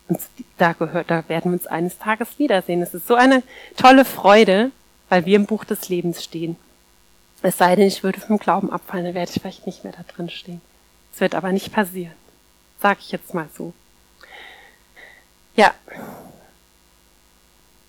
Und 0.08 0.20
da 0.58 0.74
gehört, 0.74 1.10
da 1.10 1.26
werden 1.28 1.52
wir 1.52 1.56
uns 1.56 1.66
eines 1.66 1.98
Tages 1.98 2.38
wiedersehen. 2.38 2.82
Es 2.82 2.92
ist 2.92 3.06
so 3.06 3.14
eine 3.14 3.42
tolle 3.76 4.04
Freude, 4.04 4.70
weil 5.08 5.24
wir 5.24 5.36
im 5.36 5.46
Buch 5.46 5.64
des 5.64 5.88
Lebens 5.88 6.22
stehen. 6.22 6.56
Es 7.42 7.58
sei 7.58 7.76
denn, 7.76 7.86
ich 7.86 8.02
würde 8.02 8.20
vom 8.20 8.38
Glauben 8.38 8.70
abfallen, 8.70 9.04
dann 9.06 9.14
werde 9.14 9.32
ich 9.34 9.40
vielleicht 9.40 9.66
nicht 9.66 9.84
mehr 9.84 9.92
da 9.92 10.02
drin 10.02 10.28
stehen. 10.28 10.60
Es 11.14 11.20
wird 11.20 11.34
aber 11.34 11.52
nicht 11.52 11.72
passieren. 11.72 12.14
Sag 12.80 12.98
ich 13.00 13.12
jetzt 13.12 13.34
mal 13.34 13.48
so. 13.56 13.72
Ja. 15.56 15.74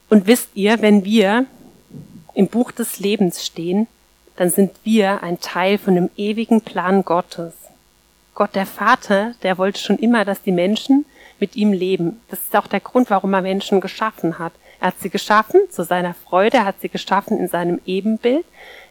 Und 0.09 0.27
wisst 0.27 0.49
ihr, 0.55 0.81
wenn 0.81 1.05
wir 1.05 1.45
im 2.33 2.47
Buch 2.47 2.71
des 2.71 2.99
Lebens 2.99 3.45
stehen, 3.45 3.87
dann 4.37 4.49
sind 4.49 4.71
wir 4.83 5.23
ein 5.23 5.39
Teil 5.39 5.77
von 5.77 5.95
dem 5.95 6.09
ewigen 6.15 6.61
Plan 6.61 7.03
Gottes. 7.03 7.53
Gott 8.33 8.55
der 8.55 8.65
Vater, 8.65 9.35
der 9.43 9.57
wollte 9.57 9.79
schon 9.79 9.97
immer, 9.97 10.25
dass 10.25 10.41
die 10.41 10.51
Menschen 10.51 11.05
mit 11.39 11.55
ihm 11.55 11.73
leben. 11.73 12.21
Das 12.29 12.39
ist 12.39 12.55
auch 12.55 12.67
der 12.67 12.79
Grund, 12.79 13.09
warum 13.09 13.33
er 13.33 13.41
Menschen 13.41 13.81
geschaffen 13.81 14.39
hat. 14.39 14.53
Er 14.81 14.87
hat 14.87 14.99
sie 14.99 15.09
geschaffen 15.09 15.61
zu 15.69 15.83
seiner 15.83 16.15
Freude, 16.15 16.57
er 16.57 16.65
hat 16.65 16.81
sie 16.81 16.89
geschaffen 16.89 17.37
in 17.39 17.47
seinem 17.47 17.79
Ebenbild, 17.85 18.45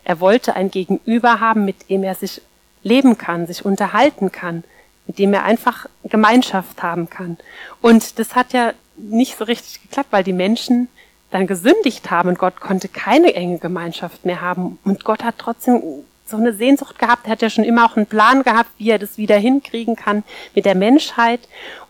er 0.05 0.21
wollte 0.21 0.55
ein 0.55 0.71
Gegenüber 0.71 1.41
haben, 1.41 1.65
mit 1.65 1.91
dem 1.91 2.05
er 2.05 2.15
sich 2.15 2.41
leben 2.83 3.19
kann, 3.19 3.47
sich 3.47 3.65
unterhalten 3.65 4.33
kann, 4.33 4.65
mit 5.07 5.19
dem 5.19 5.35
er 5.35 5.45
einfach 5.45 5.87
Gemeinschaft 6.05 6.83
haben 6.83 7.11
kann. 7.11 7.37
Und 7.83 8.19
das 8.19 8.35
hat 8.35 8.53
ja 8.53 8.73
nicht 8.97 9.37
so 9.37 9.45
richtig 9.45 9.83
geklappt, 9.83 10.13
weil 10.13 10.25
die 10.25 10.33
Menschen 10.33 10.89
dann 11.31 11.47
gesündigt 11.47 12.11
haben 12.11 12.29
und 12.29 12.39
Gott 12.39 12.61
konnte 12.61 12.89
keine 12.89 13.35
enge 13.35 13.59
Gemeinschaft 13.59 14.25
mehr 14.25 14.41
haben. 14.41 14.79
Und 14.85 15.05
Gott 15.05 15.25
hat 15.25 15.37
trotzdem 15.39 15.83
so 16.25 16.37
eine 16.37 16.53
Sehnsucht 16.53 16.99
gehabt. 16.99 17.27
Er 17.27 17.33
hat 17.33 17.43
ja 17.43 17.51
schon 17.51 17.65
immer 17.65 17.85
auch 17.85 17.97
einen 17.97 18.07
Plan 18.07 18.43
gehabt, 18.43 18.71
wie 18.79 18.91
er 18.91 18.99
das 18.99 19.19
wieder 19.19 19.37
hinkriegen 19.37 19.97
kann 19.97 20.23
mit 20.55 20.65
der 20.65 20.77
Menschheit. 20.77 21.41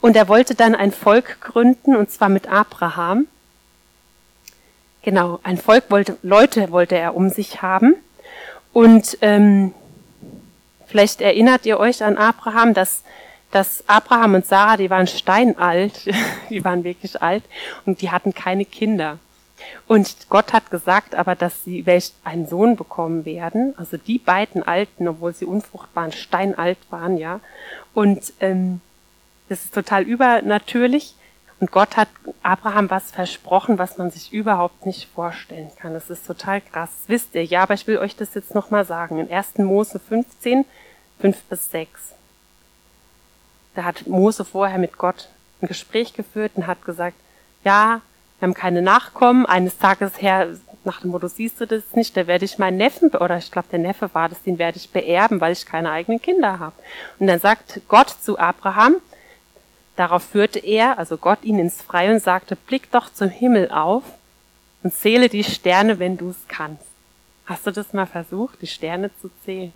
Und 0.00 0.16
er 0.16 0.28
wollte 0.28 0.54
dann 0.54 0.75
ein 0.75 0.92
Volk 0.92 1.40
gründen, 1.40 1.97
und 1.97 2.11
zwar 2.11 2.28
mit 2.28 2.50
Abraham. 2.50 3.26
Genau, 5.02 5.40
ein 5.42 5.57
Volk 5.57 5.85
wollte, 5.90 6.19
Leute 6.23 6.71
wollte 6.71 6.97
er 6.97 7.14
um 7.14 7.30
sich 7.30 7.62
haben. 7.62 7.95
Und 8.73 9.19
ähm, 9.23 9.73
vielleicht 10.87 11.21
erinnert 11.21 11.64
ihr 11.66 11.80
euch 11.80 12.04
an 12.04 12.16
Abraham, 12.16 12.75
dass, 12.75 13.02
dass 13.50 13.83
Abraham 13.88 14.35
und 14.35 14.47
Sarah, 14.47 14.76
die 14.76 14.90
waren 14.90 15.07
steinalt, 15.07 16.07
die 16.50 16.64
waren 16.64 16.85
wirklich 16.85 17.21
alt 17.23 17.45
und 17.87 18.02
die 18.02 18.11
hatten 18.11 18.35
keine 18.35 18.64
Kinder. 18.64 19.19
Und 19.87 20.28
Gott 20.28 20.52
hat 20.52 20.71
gesagt 20.71 21.14
aber, 21.14 21.35
dass 21.35 21.64
sie 21.64 21.85
welch 21.87 22.12
einen 22.25 22.47
Sohn 22.47 22.76
bekommen 22.76 23.25
werden. 23.25 23.75
Also 23.76 23.97
die 23.97 24.19
beiden 24.19 24.62
Alten, 24.62 25.09
obwohl 25.09 25.35
sie 25.35 25.45
unfruchtbar 25.45 26.12
steinalt 26.12 26.78
waren, 26.90 27.19
ja. 27.19 27.40
Und 27.92 28.33
ähm, 28.40 28.80
das 29.49 29.64
ist 29.64 29.75
total 29.75 30.02
übernatürlich. 30.04 31.14
Und 31.61 31.71
Gott 31.71 31.99
hat 31.99 32.09
Abraham 32.43 32.88
was 32.88 33.11
versprochen, 33.11 33.79
was 33.79 33.99
man 33.99 34.11
sich 34.11 34.33
überhaupt 34.33 34.87
nicht 34.87 35.09
vorstellen 35.14 35.71
kann. 35.79 35.93
Das 35.93 36.09
ist 36.09 36.26
total 36.26 36.62
krass. 36.62 36.88
Das 37.02 37.09
wisst 37.09 37.35
ihr, 37.35 37.45
ja, 37.45 37.62
aber 37.62 37.75
ich 37.75 37.87
will 37.87 37.99
euch 37.99 38.17
das 38.17 38.35
jetzt 38.35 38.55
nochmal 38.55 38.87
sagen. 38.87 39.19
In 39.19 39.31
1. 39.31 39.59
Mose 39.59 39.99
15, 39.99 40.64
5 41.21 41.43
bis 41.45 41.71
6. 41.71 42.14
Da 43.75 43.85
hat 43.85 44.07
Mose 44.07 44.47
vorher 44.47 44.79
mit 44.79 44.97
Gott 44.97 45.29
ein 45.61 45.69
Gespräch 45.69 46.14
geführt 46.14 46.52
und 46.55 46.67
hat 46.67 46.83
gesagt, 46.85 47.17
ja, 47.62 48.00
wir 48.38 48.47
haben 48.47 48.55
keine 48.55 48.81
Nachkommen. 48.81 49.45
Eines 49.45 49.76
Tages 49.76 50.21
her, 50.23 50.57
nach 50.85 51.02
dem 51.02 51.11
Motto, 51.11 51.29
siehst 51.29 51.61
du 51.61 51.67
das 51.67 51.83
nicht, 51.95 52.17
da 52.17 52.26
werde 52.26 52.47
ich 52.47 52.59
meinen 52.59 52.79
Neffen, 52.79 53.11
oder 53.11 53.37
ich 53.37 53.52
glaube, 53.52 53.69
der 53.71 53.81
Neffe 53.81 54.09
war 54.14 54.31
das, 54.31 54.43
den 54.43 54.59
werde 54.59 54.79
ich 54.79 54.90
beerben, 54.90 55.43
weil 55.43 55.52
ich 55.52 55.67
keine 55.67 55.90
eigenen 55.90 56.23
Kinder 56.23 56.59
habe. 56.59 56.75
Und 57.19 57.26
dann 57.26 57.38
sagt 57.38 57.83
Gott 57.87 58.09
zu 58.09 58.38
Abraham, 58.38 58.97
Darauf 60.00 60.23
führte 60.23 60.61
er, 60.61 60.99
also 60.99 61.19
Gott, 61.19 61.40
ihn 61.42 61.59
ins 61.59 61.83
Freie 61.83 62.11
und 62.11 62.23
sagte, 62.23 62.57
blick 62.57 62.90
doch 62.90 63.12
zum 63.12 63.28
Himmel 63.28 63.71
auf 63.71 64.02
und 64.83 64.95
zähle 64.95 65.28
die 65.28 65.45
Sterne, 65.45 65.99
wenn 65.99 66.16
du 66.16 66.30
es 66.30 66.38
kannst. 66.49 66.87
Hast 67.45 67.66
du 67.66 67.71
das 67.71 67.92
mal 67.92 68.07
versucht, 68.07 68.62
die 68.62 68.66
Sterne 68.66 69.11
zu 69.21 69.30
zählen? 69.45 69.75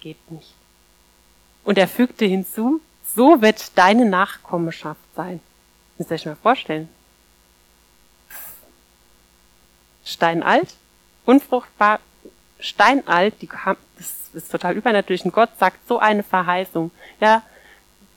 Geht 0.00 0.30
nicht. 0.30 0.52
Und 1.64 1.78
er 1.78 1.88
fügte 1.88 2.26
hinzu, 2.26 2.82
so 3.06 3.40
wird 3.40 3.78
deine 3.78 4.04
Nachkommenschaft 4.04 5.00
sein. 5.16 5.40
Müsst 5.96 6.10
ihr 6.10 6.16
euch 6.16 6.26
mal 6.26 6.36
vorstellen. 6.36 6.90
Steinalt, 10.04 10.74
unfruchtbar, 11.24 12.00
steinalt, 12.60 13.40
die, 13.40 13.48
das 13.96 14.28
ist 14.34 14.52
total 14.52 14.76
übernatürlich. 14.76 15.24
Und 15.24 15.32
Gott 15.32 15.56
sagt 15.58 15.88
so 15.88 16.00
eine 16.00 16.22
Verheißung. 16.22 16.90
Ja, 17.18 17.42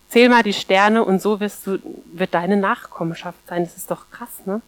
Zähl 0.10 0.30
mal 0.30 0.44
die 0.44 0.54
Sterne 0.54 1.04
und 1.04 1.22
so 1.22 1.40
wirst 1.40 1.68
du, 1.68 1.80
wird 2.14 2.34
deine 2.34 2.58
Nachkommenschaft 2.58 3.40
sein. 3.48 3.64
Das 3.64 3.76
ist 3.76 3.92
doch 3.92 4.10
krass, 4.10 4.46
ne? 4.46 4.62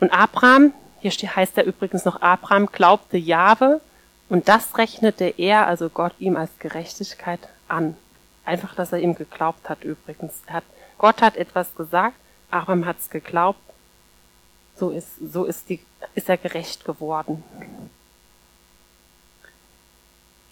Und 0.00 0.12
Abraham, 0.12 0.72
hier 1.00 1.10
heißt 1.10 1.58
er 1.58 1.64
übrigens 1.64 2.04
noch 2.04 2.22
Abraham, 2.22 2.66
glaubte 2.66 3.16
Jahwe 3.16 3.80
und 4.28 4.48
das 4.48 4.76
rechnete 4.78 5.24
er, 5.36 5.66
also 5.66 5.88
Gott, 5.88 6.14
ihm 6.18 6.36
als 6.36 6.50
Gerechtigkeit 6.58 7.40
an. 7.68 7.96
Einfach, 8.44 8.74
dass 8.74 8.92
er 8.92 8.98
ihm 8.98 9.14
geglaubt 9.14 9.68
hat 9.68 9.84
übrigens. 9.84 10.34
Hat, 10.46 10.64
Gott 10.98 11.22
hat 11.22 11.36
etwas 11.36 11.74
gesagt, 11.74 12.16
Abraham 12.50 12.86
hat 12.86 12.98
es 13.00 13.10
geglaubt. 13.10 13.60
So 14.76 14.90
ist, 14.90 15.08
so 15.32 15.44
ist, 15.44 15.68
die, 15.68 15.80
ist 16.14 16.28
er 16.28 16.36
gerecht 16.36 16.84
geworden 16.84 17.42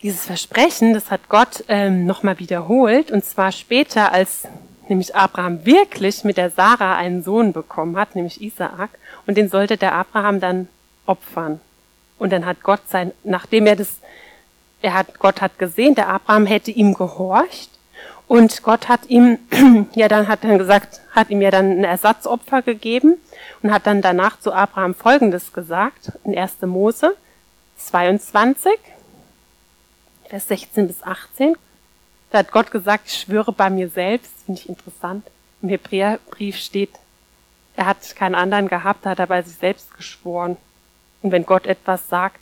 dieses 0.02 0.26
Versprechen, 0.26 0.94
das 0.94 1.11
hat 1.11 1.28
Gott 1.28 1.64
ähm, 1.68 2.06
nochmal 2.06 2.38
wiederholt, 2.38 3.11
und 3.11 3.25
zwar 3.25 3.52
später, 3.52 4.12
als 4.12 4.49
nämlich 4.88 5.14
Abraham 5.14 5.64
wirklich 5.64 6.25
mit 6.25 6.37
der 6.37 6.50
Sarah 6.50 6.97
einen 6.97 7.23
Sohn 7.23 7.52
bekommen 7.52 7.97
hat, 7.97 8.16
nämlich 8.16 8.42
Isaak, 8.42 8.90
und 9.26 9.37
den 9.37 9.49
sollte 9.49 9.76
der 9.76 9.94
Abraham 9.94 10.40
dann 10.40 10.68
opfern. 11.06 11.61
Und 12.18 12.32
dann 12.32 12.47
hat 12.47 12.62
Gott 12.62 12.80
sein, 12.88 13.12
nachdem 13.25 13.66
er 13.66 13.76
das, 13.76 14.00
er 14.80 14.94
hat, 14.94 15.18
Gott 15.18 15.40
hat 15.40 15.59
gesehen, 15.59 15.94
der 15.94 16.09
Abraham 16.09 16.47
hätte 16.47 16.71
ihm 16.71 16.94
gehorcht, 16.94 17.71
und 18.28 18.62
Gott 18.62 18.88
hat 18.88 19.09
ihm, 19.09 19.38
ja 19.94 20.09
dann 20.09 20.26
hat 20.26 20.42
dann 20.42 20.59
gesagt, 20.59 21.00
hat 21.11 21.30
ihm 21.30 21.42
ja 21.42 21.50
dann 21.50 21.71
ein 21.71 21.85
Ersatzopfer 21.85 22.62
gegeben 22.62 23.16
und 23.62 23.73
hat 23.73 23.87
dann 23.87 24.00
danach 24.00 24.40
zu 24.40 24.52
Abraham 24.52 24.94
Folgendes 24.94 25.52
gesagt, 25.52 26.12
in 26.25 26.37
1. 26.37 26.62
Mose 26.62 27.14
22, 27.76 28.73
Vers 30.32 30.48
16 30.48 30.86
bis 30.86 31.02
18. 31.02 31.56
Da 32.30 32.38
hat 32.38 32.52
Gott 32.52 32.70
gesagt, 32.70 33.06
ich 33.08 33.20
schwöre 33.20 33.52
bei 33.52 33.68
mir 33.68 33.90
selbst, 33.90 34.32
finde 34.46 34.62
ich 34.62 34.66
interessant. 34.66 35.26
Im 35.60 35.68
Hebräerbrief 35.68 36.56
steht, 36.56 36.88
er 37.76 37.84
hat 37.84 38.16
keinen 38.16 38.34
anderen 38.34 38.66
gehabt, 38.66 39.04
da 39.04 39.10
hat 39.10 39.18
er 39.18 39.26
bei 39.26 39.42
sich 39.42 39.56
selbst 39.56 39.94
geschworen. 39.94 40.56
Und 41.20 41.32
wenn 41.32 41.44
Gott 41.44 41.66
etwas 41.66 42.08
sagt, 42.08 42.40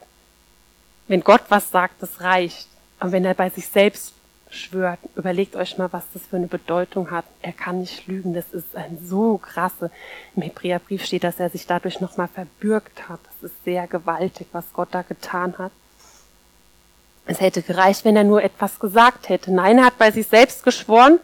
wenn 1.09 1.23
Gott 1.23 1.43
was 1.49 1.73
sagt, 1.73 2.01
das 2.01 2.21
reicht. 2.21 2.69
Aber 3.01 3.11
wenn 3.11 3.25
er 3.25 3.35
bei 3.35 3.51
sich 3.51 3.67
selbst 3.67 4.15
schwört, 4.51 5.01
überlegt 5.17 5.57
euch 5.57 5.77
mal, 5.77 5.93
was 5.93 6.05
das 6.15 6.23
für 6.23 6.37
eine 6.37 6.47
Bedeutung 6.47 7.11
hat. 7.11 7.25
Er 7.43 7.53
kann 7.53 7.81
nicht 7.81 8.07
lügen. 8.07 8.35
Das 8.35 8.53
ist 8.53 8.77
ein 8.77 9.05
so 9.05 9.37
krasse. 9.39 9.91
Im 10.37 10.43
Hebräerbrief 10.43 11.05
steht, 11.05 11.25
dass 11.25 11.41
er 11.41 11.51
sich 11.51 11.67
dadurch 11.67 12.01
nochmal 12.01 12.29
verbürgt 12.29 13.09
hat. 13.09 13.19
Das 13.25 13.51
ist 13.51 13.65
sehr 13.65 13.89
gewaltig, 13.89 14.47
was 14.53 14.73
Gott 14.75 14.91
da 14.93 15.03
getan 15.03 15.59
hat. 15.59 15.73
Es 17.27 17.41
hätte 17.41 17.63
gereicht, 17.63 18.05
wenn 18.05 18.17
er 18.17 18.25
nur 18.25 18.43
etwas 18.43 18.81
gesagt 18.81 19.29
hätte. 19.29 19.53
Nein, 19.53 19.79
er 19.79 19.87
hat 19.87 19.99
bei 19.99 20.11
sich 20.11 20.27
selbst 20.27 20.65
geschworen 20.65 21.21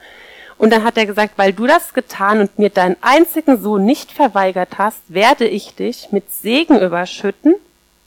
und 0.59 0.71
dann 0.73 0.85
hat 0.85 0.97
er 0.97 1.07
gesagt, 1.07 1.37
weil 1.37 1.53
du 1.53 1.67
das 1.67 1.93
getan 1.95 2.41
und 2.41 2.59
mir 2.59 2.71
deinen 2.71 2.97
einzigen 3.01 3.61
Sohn 3.61 3.85
nicht 3.85 4.13
verweigert 4.13 4.79
hast, 4.79 5.03
werde 5.09 5.47
ich 5.47 5.75
dich 5.75 6.13
mit 6.13 6.33
Segen 6.33 6.81
überschütten 6.81 7.55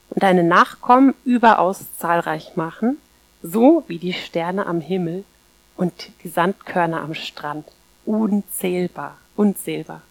und 0.09 0.23
deine 0.23 0.43
Nachkommen 0.43 1.13
überaus 1.25 1.81
zahlreich 1.97 2.55
machen, 2.55 2.97
so 3.43 3.83
wie 3.87 3.99
die 3.99 4.13
Sterne 4.13 4.65
am 4.65 4.81
Himmel 4.81 5.23
und 5.77 5.93
die 6.23 6.29
Sandkörner 6.29 7.01
am 7.01 7.13
Strand. 7.13 7.67
Unzählbar, 8.05 9.17
unzählbar. 9.35 10.01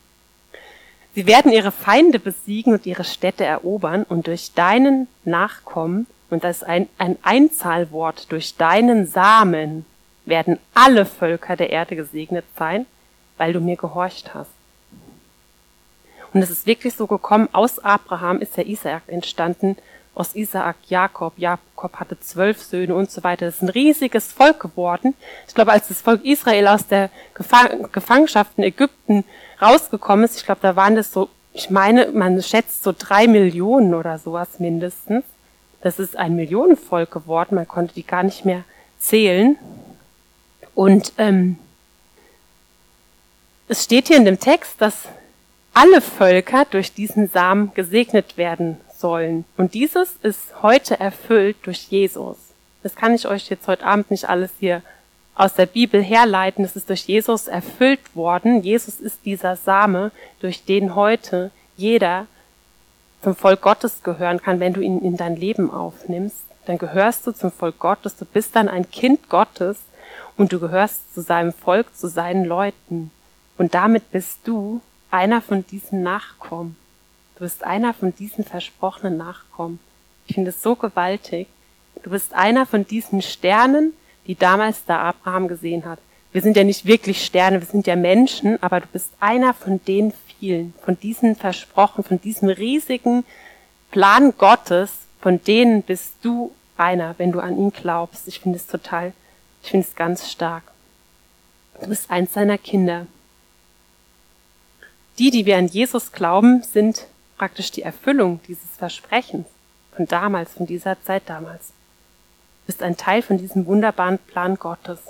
Sie 1.15 1.27
werden 1.27 1.51
ihre 1.51 1.73
Feinde 1.73 2.21
besiegen 2.21 2.73
und 2.73 2.87
ihre 2.87 3.03
Städte 3.03 3.45
erobern 3.45 4.05
und 4.05 4.29
durch 4.29 4.53
deinen 4.55 5.09
Nachkommen 5.25 6.07
und 6.31 6.45
das 6.45 6.59
ist 6.59 6.65
ein, 6.65 6.89
ein 6.99 7.17
Einzahlwort. 7.23 8.31
Durch 8.31 8.57
deinen 8.57 9.07
Samen 9.07 9.87
werden 10.27 10.59
alle 10.75 11.07
Völker 11.07 11.57
der 11.57 11.71
Erde 11.71 11.97
gesegnet 11.97 12.45
sein, 12.59 12.87
weil 13.39 13.53
du 13.53 13.61
mir 13.61 13.77
gehorcht 13.77 14.35
hast. 14.35 14.51
Und 16.35 16.43
es 16.43 16.51
ist 16.51 16.67
wirklich 16.67 16.95
so 16.95 17.07
gekommen, 17.07 17.49
aus 17.53 17.79
Abraham 17.79 18.41
ist 18.41 18.57
der 18.57 18.67
Isaak 18.67 19.03
entstanden, 19.07 19.77
aus 20.15 20.35
Isaak 20.35 20.77
Jakob. 20.89 21.35
Jakob 21.39 21.97
hatte 21.97 22.19
zwölf 22.21 22.61
Söhne 22.63 22.95
und 22.95 23.11
so 23.11 23.23
weiter. 23.25 23.47
Das 23.47 23.57
ist 23.57 23.63
ein 23.63 23.69
riesiges 23.71 24.33
Volk 24.33 24.61
geworden. 24.61 25.15
Ich 25.47 25.55
glaube, 25.55 25.73
als 25.73 25.89
das 25.89 26.03
Volk 26.03 26.25
Israel 26.25 26.69
aus 26.69 26.87
der 26.87 27.09
Gefangenschaft 27.93 28.53
in 28.57 28.65
Ägypten 28.65 29.25
rausgekommen 29.63 30.25
ist, 30.25 30.37
ich 30.37 30.45
glaube, 30.45 30.61
da 30.61 30.77
waren 30.77 30.97
das 30.97 31.13
so, 31.13 31.31
ich 31.53 31.71
meine, 31.71 32.09
man 32.13 32.43
schätzt 32.43 32.83
so 32.83 32.93
drei 32.97 33.27
Millionen 33.27 33.95
oder 33.95 34.19
sowas 34.19 34.59
mindestens. 34.59 35.25
Das 35.81 35.99
ist 35.99 36.17
ein 36.17 36.37
Millionenvolk 36.37 37.11
geworden. 37.11 37.55
Man 37.55 37.69
konnte 37.69 37.95
die 37.95 38.07
gar 38.07 38.23
nicht 38.23 38.45
mehr 38.45 38.65
zählen. 38.99 39.57
Und 40.75 41.13
ähm, 41.19 41.59
es 43.69 43.85
steht 43.85 44.09
hier 44.09 44.17
in 44.17 44.25
dem 44.25 44.41
Text, 44.41 44.81
dass 44.81 45.09
alle 45.75 46.01
Völker 46.01 46.65
durch 46.71 46.93
diesen 46.93 47.29
Samen 47.29 47.73
gesegnet 47.75 48.37
werden 48.37 48.79
sollen. 48.97 49.45
Und 49.57 49.75
dieses 49.75 50.17
ist 50.23 50.63
heute 50.63 50.99
erfüllt 50.99 51.57
durch 51.63 51.89
Jesus. 51.89 52.37
Das 52.83 52.97
kann 52.97 53.15
ich 53.15 53.29
euch 53.29 53.49
jetzt 53.49 53.69
heute 53.69 53.85
Abend 53.85 54.11
nicht 54.11 54.29
alles 54.29 54.51
hier 54.59 54.83
aus 55.35 55.55
der 55.55 55.67
Bibel 55.67 56.03
herleiten. 56.03 56.65
Es 56.65 56.75
ist 56.75 56.89
durch 56.89 57.03
Jesus 57.03 57.47
erfüllt 57.47 58.01
worden. 58.17 58.63
Jesus 58.63 58.99
ist 58.99 59.25
dieser 59.25 59.55
Same, 59.57 60.11
durch 60.41 60.65
den 60.65 60.97
heute 60.97 61.53
jeder 61.77 62.27
zum 63.23 63.35
Volk 63.35 63.63
Gottes 63.63 64.03
gehören 64.03 64.41
kann, 64.41 64.61
wenn 64.61 64.73
du 64.73 64.81
ihn 64.81 65.01
in 65.01 65.17
dein 65.17 65.37
Leben 65.37 65.71
aufnimmst. 65.71 66.43
Dann 66.67 66.79
gehörst 66.79 67.27
du 67.27 67.33
zum 67.33 67.51
Volk 67.51 67.79
Gottes. 67.79 68.17
Du 68.17 68.25
bist 68.25 68.55
dann 68.55 68.69
ein 68.69 68.91
Kind 68.91 69.29
Gottes 69.29 69.79
und 70.37 70.53
du 70.53 70.61
gehörst 70.61 71.15
zu 71.15 71.23
seinem 71.23 71.53
Volk, 71.53 71.95
zu 71.97 72.09
seinen 72.09 72.45
Leuten. 72.45 73.11
Und 73.57 73.75
damit 73.75 74.11
bist 74.13 74.41
du 74.45 74.81
einer 75.11 75.41
von 75.41 75.67
diesen 75.67 76.03
Nachkommen. 76.03 76.77
Du 77.37 77.45
bist 77.45 77.65
einer 77.65 77.95
von 77.95 78.15
diesen 78.15 78.45
versprochenen 78.45 79.17
Nachkommen. 79.17 79.81
Ich 80.27 80.35
finde 80.35 80.51
es 80.51 80.63
so 80.63 80.77
gewaltig. 80.77 81.49
Du 82.03 82.11
bist 82.11 82.35
einer 82.35 82.67
von 82.67 82.87
diesen 82.87 83.23
Sternen, 83.23 83.95
die 84.27 84.35
damals 84.35 84.85
da 84.85 84.99
Abraham 84.99 85.49
gesehen 85.49 85.85
hat. 85.85 85.99
Wir 86.33 86.43
sind 86.43 86.57
ja 86.57 86.65
nicht 86.65 86.85
wirklich 86.85 87.25
Sterne, 87.25 87.61
wir 87.61 87.67
sind 87.67 87.87
ja 87.87 87.97
Menschen, 87.97 88.63
aber 88.63 88.81
du 88.81 88.87
bist 88.93 89.13
einer 89.19 89.55
von 89.55 89.81
den 89.87 90.13
vielen, 90.39 90.75
von 90.85 90.99
diesen 90.99 91.37
versprochen, 91.37 92.05
von 92.05 92.21
diesem 92.21 92.49
riesigen 92.49 93.25
Plan 93.91 94.35
Gottes, 94.37 94.93
von 95.21 95.43
denen 95.43 95.83
bist 95.83 96.15
du 96.23 96.53
einer, 96.77 97.15
wenn 97.19 97.33
du 97.33 97.41
an 97.41 97.59
ihn 97.59 97.73
glaubst. 97.73 98.29
Ich 98.29 98.41
finde 98.41 98.59
es 98.59 98.67
total, 98.67 99.13
ich 99.63 99.71
finde 99.71 99.87
es 99.87 99.97
ganz 99.97 100.31
stark. 100.31 100.63
Du 101.81 101.89
bist 101.89 102.11
eins 102.11 102.33
seiner 102.33 102.59
Kinder. 102.59 103.07
Die, 105.19 105.31
die 105.31 105.47
wir 105.47 105.59
an 105.59 105.67
Jesus 105.67 106.13
glauben, 106.13 106.63
sind 106.63 107.07
praktisch 107.37 107.71
die 107.71 107.83
Erfüllung 107.83 108.41
dieses 108.47 108.77
Versprechens 108.77 109.47
von 109.95 110.07
damals, 110.07 110.53
von 110.53 110.67
dieser 110.67 111.01
Zeit 111.03 111.25
damals. 111.27 111.69
Du 111.69 112.67
bist 112.67 112.83
ein 112.83 112.97
Teil 112.97 113.23
von 113.23 113.39
diesem 113.39 113.67
wunderbaren 113.67 114.19
Plan 114.19 114.57
Gottes. 114.57 115.01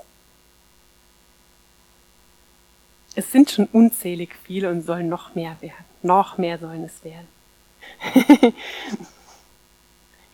Es 3.18 3.32
sind 3.32 3.50
schon 3.50 3.66
unzählig 3.72 4.30
viele 4.44 4.70
und 4.70 4.82
sollen 4.82 5.08
noch 5.08 5.34
mehr 5.34 5.56
werden. 5.58 5.84
Noch 6.04 6.38
mehr 6.38 6.56
sollen 6.56 6.84
es 6.84 7.02
werden. 7.02 8.54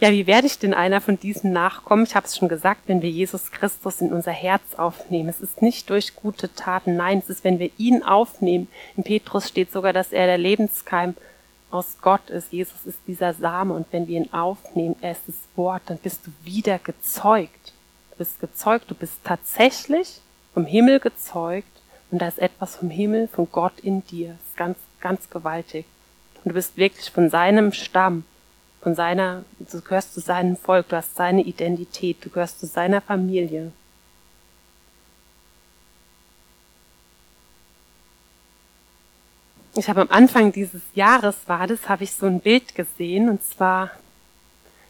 Ja, 0.01 0.11
wie 0.11 0.27
werde 0.27 0.49
ich 0.49 0.59
denn 0.59 0.75
einer 0.75 1.01
von 1.01 1.19
diesen 1.19 1.53
nachkommen? 1.53 2.05
Ich 2.05 2.15
habe 2.15 2.27
es 2.27 2.37
schon 2.37 2.49
gesagt, 2.49 2.83
wenn 2.89 3.01
wir 3.01 3.09
Jesus 3.09 3.53
Christus 3.53 4.03
in 4.03 4.13
unser 4.13 4.33
Herz 4.33 4.75
aufnehmen. 4.77 5.31
Es 5.31 5.41
ist 5.41 5.63
nicht 5.63 5.89
durch 5.89 6.17
gute 6.17 6.53
Taten, 6.53 6.97
nein, 6.97 7.21
es 7.21 7.31
ist, 7.31 7.45
wenn 7.45 7.61
wir 7.61 7.71
ihn 7.79 8.03
aufnehmen. 8.03 8.69
In 8.97 9.05
Petrus 9.05 9.49
steht 9.49 9.73
sogar, 9.73 9.95
dass 9.95 10.13
er 10.13 10.27
der 10.27 10.37
Lebenskeim 10.37 11.15
aus 11.71 11.97
Gott 12.03 12.29
ist. 12.29 12.53
Jesus 12.53 12.85
ist 12.85 12.99
dieser 13.07 13.33
Same 13.33 13.73
und 13.73 13.87
wenn 13.93 14.09
wir 14.09 14.19
ihn 14.19 14.33
aufnehmen, 14.33 14.97
er 15.01 15.13
ist 15.13 15.23
das 15.27 15.37
Wort, 15.55 15.83
dann 15.87 15.99
bist 15.99 16.27
du 16.27 16.33
wieder 16.45 16.79
gezeugt. 16.81 17.73
Du 18.11 18.17
bist 18.19 18.41
gezeugt, 18.41 18.91
du 18.91 18.95
bist 18.97 19.21
tatsächlich 19.23 20.21
vom 20.53 20.67
Himmel 20.67 21.01
gezeugt 21.01 21.74
und 22.11 22.21
da 22.21 22.29
ist 22.29 22.39
etwas 22.39 22.77
vom 22.77 22.91
Himmel, 22.91 23.29
von 23.29 23.49
Gott 23.51 23.81
in 23.81 24.05
dir. 24.07 24.29
Das 24.29 24.49
ist 24.49 24.57
ganz, 24.57 24.79
ganz 25.01 25.31
gewaltig. 25.31 25.87
Und 26.43 26.51
du 26.51 26.55
bist 26.55 26.77
wirklich 26.77 27.11
von 27.11 27.31
seinem 27.31 27.73
Stamm 27.73 28.25
von 28.85 28.95
seiner, 28.95 29.45
du 29.59 29.81
gehörst 29.81 30.13
zu 30.13 30.21
seinem 30.21 30.59
Volk, 30.59 30.91
du 30.91 30.97
hast 30.97 31.17
seine 31.17 31.43
Identität, 31.43 32.19
du 32.23 32.29
gehörst 32.29 32.61
zu 32.61 32.67
seiner 32.67 33.01
Familie. 33.01 33.73
Ich 39.75 39.89
habe 39.89 40.03
am 40.03 40.11
Anfang 40.11 40.53
dieses 40.53 40.83
Jahres 40.95 41.35
war 41.47 41.67
das, 41.67 41.89
habe 41.89 42.05
ich 42.05 42.13
so 42.13 42.27
ein 42.27 42.41
Bild 42.41 42.75
gesehen 42.75 43.31
und 43.31 43.43
zwar, 43.43 43.91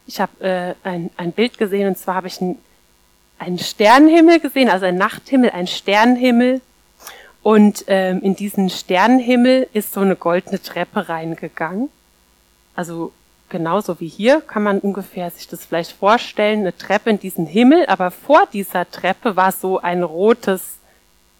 ich 0.08 0.20
habe 0.20 0.44
äh, 0.44 0.74
ein, 0.82 1.10
ein 1.16 1.30
Bild 1.30 1.56
gesehen 1.56 1.86
und 1.86 1.96
zwar 1.96 2.16
habe 2.16 2.26
ich 2.26 2.40
ein, 2.40 2.58
einen 3.38 3.60
Sternenhimmel 3.60 4.40
gesehen, 4.40 4.68
also 4.68 4.86
ein 4.86 4.96
Nachthimmel, 4.96 5.50
ein 5.50 5.68
Sternenhimmel 5.68 6.60
und 7.44 7.84
ähm, 7.88 8.22
in 8.22 8.34
diesen 8.34 8.70
Sternenhimmel 8.70 9.68
ist 9.74 9.92
so 9.92 10.00
eine 10.00 10.16
goldene 10.16 10.62
Treppe 10.62 11.10
reingegangen. 11.10 11.90
Also 12.74 13.12
genauso 13.50 14.00
wie 14.00 14.08
hier, 14.08 14.40
kann 14.40 14.62
man 14.62 14.78
ungefähr 14.78 15.30
sich 15.30 15.46
das 15.46 15.66
vielleicht 15.66 15.92
vorstellen, 15.92 16.60
eine 16.60 16.74
Treppe 16.74 17.10
in 17.10 17.20
diesen 17.20 17.44
Himmel, 17.44 17.84
aber 17.86 18.10
vor 18.10 18.48
dieser 18.50 18.90
Treppe 18.90 19.36
war 19.36 19.52
so 19.52 19.78
ein 19.78 20.02
rotes 20.02 20.78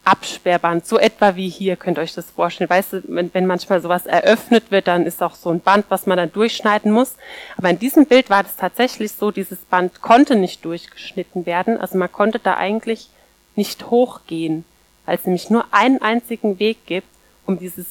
Absperrband, 0.04 0.84
so 0.86 0.98
etwa 0.98 1.36
wie 1.36 1.48
hier, 1.48 1.76
könnt 1.76 1.96
ihr 1.96 2.02
euch 2.02 2.12
das 2.12 2.28
vorstellen. 2.28 2.68
Weißt 2.68 2.92
du, 2.92 3.02
wenn, 3.06 3.32
wenn 3.32 3.46
manchmal 3.46 3.80
sowas 3.80 4.04
eröffnet 4.04 4.70
wird, 4.70 4.86
dann 4.86 5.06
ist 5.06 5.22
auch 5.22 5.34
so 5.34 5.48
ein 5.48 5.60
Band, 5.60 5.86
was 5.88 6.04
man 6.04 6.18
dann 6.18 6.30
durchschneiden 6.30 6.92
muss. 6.92 7.16
Aber 7.56 7.70
in 7.70 7.78
diesem 7.78 8.04
Bild 8.04 8.28
war 8.28 8.42
das 8.42 8.56
tatsächlich 8.56 9.12
so, 9.12 9.30
dieses 9.30 9.60
Band 9.60 10.02
konnte 10.02 10.36
nicht 10.36 10.66
durchgeschnitten 10.66 11.46
werden. 11.46 11.80
Also 11.80 11.96
man 11.96 12.12
konnte 12.12 12.38
da 12.38 12.58
eigentlich 12.58 13.08
nicht 13.56 13.88
hochgehen, 13.88 14.66
weil 15.06 15.16
es 15.16 15.24
nämlich 15.24 15.50
nur 15.50 15.66
einen 15.72 16.00
einzigen 16.00 16.58
Weg 16.58 16.86
gibt, 16.86 17.08
um 17.46 17.58
dieses, 17.58 17.86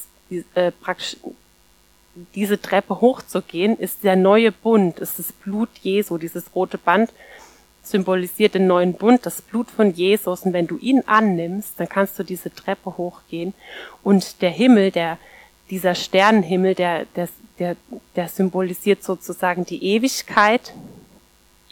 äh, 0.55 0.71
praktisch 0.71 1.17
diese 2.35 2.61
Treppe 2.61 3.01
hochzugehen, 3.01 3.77
ist 3.77 4.03
der 4.03 4.15
neue 4.15 4.51
Bund, 4.51 4.99
ist 4.99 5.19
das 5.19 5.31
Blut 5.31 5.69
Jesu. 5.81 6.17
Dieses 6.17 6.55
rote 6.55 6.77
Band 6.77 7.11
symbolisiert 7.81 8.55
den 8.55 8.67
neuen 8.67 8.93
Bund, 8.93 9.25
das 9.25 9.41
Blut 9.41 9.69
von 9.69 9.93
Jesus. 9.93 10.41
Und 10.41 10.53
wenn 10.53 10.67
du 10.67 10.77
ihn 10.77 11.03
annimmst, 11.05 11.79
dann 11.79 11.89
kannst 11.89 12.17
du 12.17 12.23
diese 12.23 12.53
Treppe 12.53 12.97
hochgehen. 12.97 13.53
Und 14.03 14.41
der 14.41 14.51
Himmel, 14.51 14.91
der, 14.91 15.17
dieser 15.69 15.95
Sternenhimmel, 15.95 16.75
der, 16.75 17.05
der, 17.15 17.29
der, 17.59 17.75
der 18.15 18.27
symbolisiert 18.27 19.03
sozusagen 19.03 19.65
die 19.65 19.83
Ewigkeit. 19.83 20.73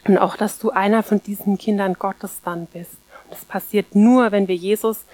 Und 0.06 0.18
auch, 0.18 0.36
dass 0.36 0.58
du 0.58 0.70
einer 0.70 1.02
von 1.02 1.22
diesen 1.22 1.56
Kindern 1.56 1.94
Gottes 1.94 2.40
dann 2.44 2.66
bist. 2.66 2.96
Und 3.32 3.38
das 3.38 3.44
passiert 3.46 3.94
nur, 3.94 4.30
wenn 4.30 4.46
wir 4.46 4.56
Jesus 4.56 5.06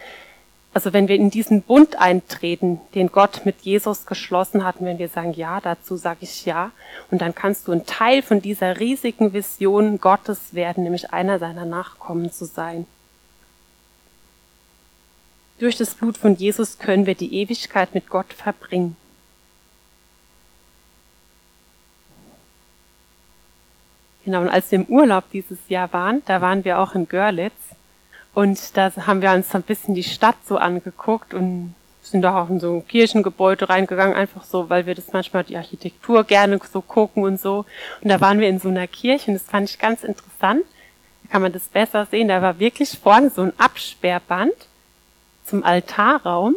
also 0.75 0.93
wenn 0.93 1.09
wir 1.09 1.17
in 1.17 1.31
diesen 1.31 1.63
Bund 1.63 1.97
eintreten, 1.97 2.81
den 2.95 3.11
Gott 3.11 3.45
mit 3.45 3.63
Jesus 3.63 4.07
geschlossen 4.07 4.65
hat, 4.65 4.77
wenn 4.81 4.99
wir 4.99 5.09
sagen, 5.09 5.33
ja, 5.33 5.61
dazu 5.61 5.97
sage 5.97 6.19
ich 6.21 6.45
ja, 6.45 6.71
und 7.11 7.21
dann 7.21 7.35
kannst 7.35 7.67
du 7.67 7.73
ein 7.73 7.87
Teil 7.87 8.23
von 8.23 8.41
dieser 8.41 8.79
riesigen 8.79 9.33
Vision 9.33 9.99
Gottes 9.99 10.55
werden, 10.55 10.85
nämlich 10.85 11.13
einer 11.13 11.39
seiner 11.39 11.65
Nachkommen 11.65 12.31
zu 12.31 12.45
sein. 12.45 12.87
Durch 15.59 15.77
das 15.77 15.95
Blut 15.95 16.17
von 16.17 16.37
Jesus 16.37 16.79
können 16.79 17.07
wir 17.07 17.15
die 17.15 17.35
Ewigkeit 17.35 17.95
mit 17.95 18.09
Gott 18.09 18.33
verbringen. 18.33 18.97
Genau, 24.25 24.43
und 24.43 24.51
als 24.51 24.71
wir 24.71 24.81
im 24.81 24.87
Urlaub 24.87 25.25
dieses 25.33 25.59
Jahr 25.69 25.93
waren, 25.93 26.23
da 26.27 26.41
waren 26.41 26.65
wir 26.65 26.79
auch 26.79 26.95
in 26.95 27.09
Görlitz 27.09 27.68
und 28.39 28.77
da 28.77 28.93
haben 29.05 29.21
wir 29.21 29.33
uns 29.33 29.53
ein 29.53 29.65
bisschen 29.65 29.97
die 29.97 30.05
Stadt 30.05 30.37
so 30.47 30.59
angeguckt 30.59 31.35
und 31.35 31.75
sind 32.03 32.23
da 32.23 32.41
auch 32.41 32.49
in 32.49 32.61
so 32.61 32.77
ein 32.77 32.87
Kirchengebäude 32.87 33.69
reingegangen, 33.69 34.15
einfach 34.15 34.45
so, 34.45 34.71
weil 34.71 34.87
wir 34.87 34.95
das 34.95 35.13
manchmal 35.13 35.43
die 35.43 35.57
Architektur 35.57 36.23
gerne 36.23 36.61
so 36.73 36.81
gucken 36.81 37.25
und 37.25 37.41
so. 37.41 37.65
Und 38.01 38.11
da 38.11 38.21
waren 38.21 38.39
wir 38.39 38.49
in 38.49 38.61
so 38.61 38.69
einer 38.69 38.87
Kirche 38.87 39.33
und 39.33 39.35
das 39.35 39.43
fand 39.43 39.69
ich 39.69 39.81
ganz 39.81 40.05
interessant. 40.05 40.63
Da 41.25 41.33
kann 41.33 41.43
man 41.43 41.53
das 41.53 41.65
besser 41.65 42.07
sehen. 42.07 42.29
Da 42.29 42.41
war 42.41 42.61
wirklich 42.61 42.91
vorne 42.91 43.31
so 43.31 43.43
ein 43.43 43.53
Absperrband 43.59 44.55
zum 45.45 45.65
Altarraum. 45.65 46.55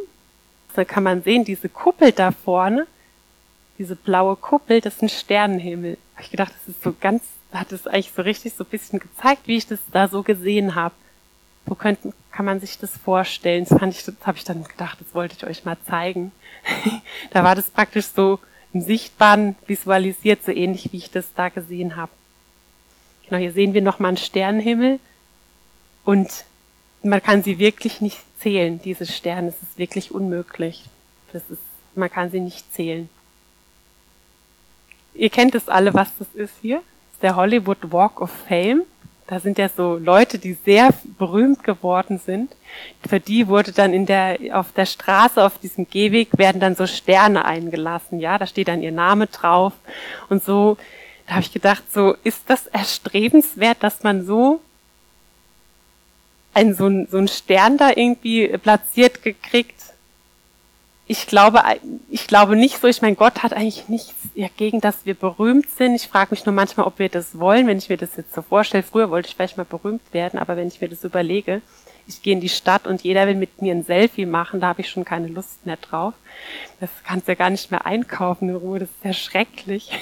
Da 0.75 0.85
kann 0.85 1.01
man 1.01 1.23
sehen, 1.23 1.45
diese 1.45 1.67
Kuppel 1.67 2.11
da 2.11 2.29
vorne, 2.29 2.85
diese 3.79 3.95
blaue 3.95 4.35
Kuppel, 4.35 4.81
das 4.81 4.97
ist 4.97 5.01
ein 5.01 5.09
Sternenhimmel. 5.09 5.97
Ich 6.19 6.29
gedacht, 6.29 6.53
das 6.53 6.75
ist 6.75 6.83
so 6.83 6.93
ganz, 7.01 7.23
hat 7.51 7.71
es 7.71 7.87
eigentlich 7.87 8.13
so 8.15 8.21
richtig 8.21 8.53
so 8.53 8.65
ein 8.65 8.69
bisschen 8.69 8.99
gezeigt, 8.99 9.47
wie 9.47 9.57
ich 9.57 9.65
das 9.65 9.79
da 9.91 10.07
so 10.07 10.21
gesehen 10.21 10.75
habe. 10.75 10.93
Wo 11.65 11.75
könnten, 11.75 12.13
kann 12.31 12.45
man 12.45 12.59
sich 12.59 12.77
das 12.79 12.97
vorstellen? 12.97 13.65
Das 13.67 13.77
fand 13.77 13.93
ich, 13.93 14.03
das 14.03 14.15
habe 14.23 14.37
ich 14.37 14.43
dann 14.43 14.63
gedacht, 14.63 14.99
das 14.99 15.13
wollte 15.13 15.35
ich 15.37 15.45
euch 15.45 15.65
mal 15.65 15.77
zeigen. 15.87 16.31
da 17.31 17.43
war 17.43 17.55
das 17.55 17.69
praktisch 17.69 18.07
so 18.07 18.39
im 18.73 18.81
Sichtbaren 18.81 19.55
visualisiert, 19.67 20.43
so 20.43 20.51
ähnlich 20.51 20.91
wie 20.91 20.97
ich 20.97 21.11
das 21.11 21.33
da 21.33 21.49
gesehen 21.49 21.95
habe. 21.95 22.11
Genau, 23.27 23.39
hier 23.39 23.53
sehen 23.53 23.73
wir 23.73 23.81
nochmal 23.81 24.09
einen 24.09 24.17
Sternenhimmel 24.17 24.99
und 26.03 26.45
man 27.03 27.21
kann 27.21 27.43
sie 27.43 27.59
wirklich 27.59 28.01
nicht 28.01 28.19
zählen, 28.39 28.81
diese 28.81 29.05
Sterne. 29.05 29.49
Es 29.49 29.61
ist 29.61 29.77
wirklich 29.77 30.11
unmöglich. 30.11 30.85
Das 31.33 31.43
ist 31.49 31.61
Man 31.95 32.09
kann 32.09 32.31
sie 32.31 32.39
nicht 32.39 32.73
zählen. 32.73 33.09
Ihr 35.13 35.29
kennt 35.29 35.55
es 35.55 35.67
alle, 35.67 35.93
was 35.93 36.15
das 36.17 36.27
ist 36.33 36.53
hier. 36.61 36.77
Das 36.77 37.13
ist 37.15 37.23
der 37.23 37.35
Hollywood 37.35 37.91
Walk 37.91 38.21
of 38.21 38.31
Fame. 38.47 38.83
Da 39.31 39.39
sind 39.39 39.57
ja 39.57 39.69
so 39.69 39.95
Leute, 39.95 40.39
die 40.39 40.57
sehr 40.65 40.89
berühmt 41.17 41.63
geworden 41.63 42.19
sind. 42.19 42.53
Für 43.07 43.21
die 43.21 43.47
wurde 43.47 43.71
dann 43.71 43.93
in 43.93 44.05
der, 44.05 44.37
auf 44.51 44.73
der 44.73 44.85
Straße, 44.85 45.41
auf 45.41 45.57
diesem 45.57 45.89
Gehweg, 45.89 46.37
werden 46.37 46.59
dann 46.59 46.75
so 46.75 46.85
Sterne 46.85 47.45
eingelassen. 47.45 48.19
Ja, 48.19 48.37
da 48.37 48.45
steht 48.45 48.67
dann 48.67 48.83
ihr 48.83 48.91
Name 48.91 49.27
drauf. 49.27 49.71
Und 50.27 50.43
so, 50.43 50.75
da 51.27 51.35
habe 51.35 51.43
ich 51.43 51.53
gedacht, 51.53 51.81
so, 51.93 52.13
ist 52.25 52.41
das 52.47 52.67
erstrebenswert, 52.67 53.77
dass 53.79 54.03
man 54.03 54.25
so 54.25 54.59
ein, 56.53 56.73
so 56.73 56.87
ein, 56.87 57.07
so 57.09 57.17
ein 57.17 57.29
Stern 57.29 57.77
da 57.77 57.91
irgendwie 57.95 58.49
platziert 58.57 59.23
gekriegt? 59.23 59.80
Ich 61.07 61.27
glaube, 61.27 61.61
ich 62.09 62.27
glaube 62.27 62.55
nicht 62.55 62.79
so. 62.79 62.87
Ich 62.87 63.01
meine, 63.01 63.15
Gott 63.15 63.43
hat 63.43 63.53
eigentlich 63.53 63.89
nichts 63.89 64.13
dagegen, 64.35 64.79
dass 64.79 65.05
wir 65.05 65.13
berühmt 65.13 65.69
sind. 65.69 65.95
Ich 65.95 66.07
frage 66.07 66.31
mich 66.31 66.45
nur 66.45 66.55
manchmal, 66.55 66.85
ob 66.85 66.99
wir 66.99 67.09
das 67.09 67.37
wollen, 67.37 67.67
wenn 67.67 67.77
ich 67.77 67.89
mir 67.89 67.97
das 67.97 68.15
jetzt 68.15 68.33
so 68.33 68.41
vorstelle. 68.41 68.83
Früher 68.83 69.09
wollte 69.09 69.27
ich 69.27 69.35
vielleicht 69.35 69.57
mal 69.57 69.65
berühmt 69.65 70.01
werden, 70.13 70.39
aber 70.39 70.55
wenn 70.55 70.67
ich 70.67 70.79
mir 70.79 70.89
das 70.89 71.03
überlege, 71.03 71.61
ich 72.07 72.21
gehe 72.21 72.33
in 72.33 72.41
die 72.41 72.49
Stadt 72.49 72.87
und 72.87 73.01
jeder 73.01 73.27
will 73.27 73.35
mit 73.35 73.61
mir 73.61 73.73
ein 73.73 73.83
Selfie 73.83 74.25
machen, 74.25 74.59
da 74.59 74.67
habe 74.67 74.81
ich 74.81 74.89
schon 74.89 75.05
keine 75.05 75.27
Lust 75.27 75.65
mehr 75.65 75.77
drauf. 75.77 76.13
Das 76.79 76.89
kannst 77.05 77.27
du 77.27 77.33
ja 77.33 77.35
gar 77.35 77.49
nicht 77.49 77.71
mehr 77.71 77.85
einkaufen 77.85 78.49
in 78.49 78.55
Ruhe, 78.55 78.79
das 78.79 78.89
ist 78.89 79.05
ja 79.05 79.13
schrecklich. 79.13 79.91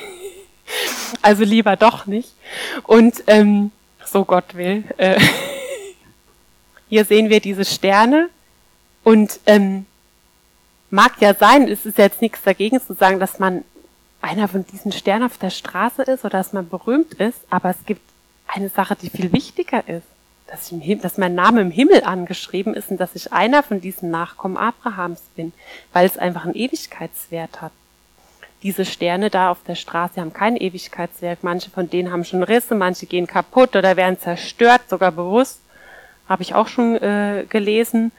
Also 1.23 1.43
lieber 1.43 1.75
doch 1.75 2.05
nicht. 2.05 2.35
Und 2.83 3.23
ähm, 3.25 3.71
so 4.05 4.23
Gott 4.23 4.53
will. 4.53 4.83
Äh, 4.97 5.19
hier 6.89 7.05
sehen 7.05 7.31
wir 7.31 7.39
diese 7.39 7.65
Sterne 7.65 8.29
und 9.03 9.39
ähm, 9.47 9.87
mag 10.89 11.13
ja 11.19 11.33
sein, 11.33 11.67
es 11.67 11.85
ist 11.85 11.97
jetzt 11.97 12.21
nichts 12.21 12.43
dagegen 12.43 12.81
zu 12.81 12.93
sagen, 12.93 13.19
dass 13.19 13.39
man 13.39 13.63
einer 14.21 14.47
von 14.47 14.65
diesen 14.65 14.91
Sternen 14.91 15.25
auf 15.25 15.37
der 15.37 15.49
Straße 15.49 16.03
ist 16.03 16.25
oder 16.25 16.37
dass 16.37 16.53
man 16.53 16.67
berühmt 16.67 17.13
ist, 17.15 17.39
aber 17.49 17.69
es 17.69 17.85
gibt 17.85 18.01
eine 18.47 18.69
Sache, 18.69 18.95
die 18.95 19.09
viel 19.09 19.31
wichtiger 19.31 19.87
ist, 19.87 20.07
dass, 20.47 20.71
im 20.71 21.01
dass 21.01 21.17
mein 21.17 21.35
Name 21.35 21.61
im 21.61 21.71
Himmel 21.71 22.03
angeschrieben 22.03 22.73
ist 22.73 22.89
und 22.89 22.99
dass 22.99 23.15
ich 23.15 23.31
einer 23.31 23.63
von 23.63 23.81
diesen 23.81 24.09
Nachkommen 24.09 24.57
Abrahams 24.57 25.21
bin, 25.35 25.53
weil 25.93 26.05
es 26.05 26.17
einfach 26.17 26.45
einen 26.45 26.55
Ewigkeitswert 26.55 27.61
hat. 27.61 27.71
Diese 28.63 28.83
Sterne 28.83 29.29
da 29.29 29.51
auf 29.51 29.63
der 29.65 29.75
Straße 29.75 30.19
haben 30.19 30.33
keinen 30.33 30.57
Ewigkeitswert. 30.57 31.43
Manche 31.43 31.69
von 31.69 31.89
denen 31.89 32.11
haben 32.11 32.25
schon 32.25 32.43
Risse, 32.43 32.75
manche 32.75 33.05
gehen 33.05 33.25
kaputt 33.25 33.75
oder 33.77 33.95
werden 33.95 34.19
zerstört, 34.19 34.81
sogar 34.89 35.13
bewusst. 35.13 35.61
Habe 36.27 36.41
ich 36.41 36.55
auch 36.55 36.67
schon 36.67 36.97
äh, 36.97 37.45
gelesen 37.47 38.11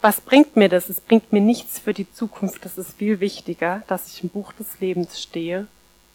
was 0.00 0.20
bringt 0.20 0.56
mir 0.56 0.68
das? 0.68 0.88
Es 0.88 1.00
bringt 1.00 1.32
mir 1.32 1.40
nichts 1.40 1.78
für 1.78 1.92
die 1.92 2.10
Zukunft. 2.10 2.64
Das 2.64 2.78
ist 2.78 2.96
viel 2.96 3.20
wichtiger, 3.20 3.82
dass 3.88 4.12
ich 4.12 4.22
im 4.22 4.28
Buch 4.28 4.52
des 4.52 4.80
Lebens 4.80 5.20
stehe 5.20 5.66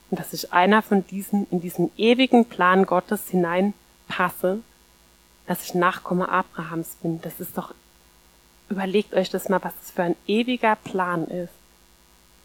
und 0.10 0.20
dass 0.20 0.34
ich 0.34 0.54
einer 0.54 0.82
von 0.82 1.06
diesen, 1.08 1.48
in 1.52 1.60
diesen 1.60 1.92
ewigen 1.98 2.46
Plan 2.46 2.86
Gottes 2.86 3.30
hineinpasse, 3.30 4.60
dass 5.48 5.66
ich 5.66 5.74
Nachkomme 5.74 6.30
Abrahams 6.30 6.96
bin. 7.02 7.22
Das 7.22 7.40
ist 7.40 7.58
doch, 7.58 7.74
überlegt 8.70 9.14
euch 9.14 9.30
das 9.30 9.50
mal, 9.50 9.62
was 9.64 9.74
das 9.80 9.92
für 9.92 10.04
ein 10.04 10.16
ewiger 10.28 10.78
Plan 10.78 11.28
ist. 11.28 11.54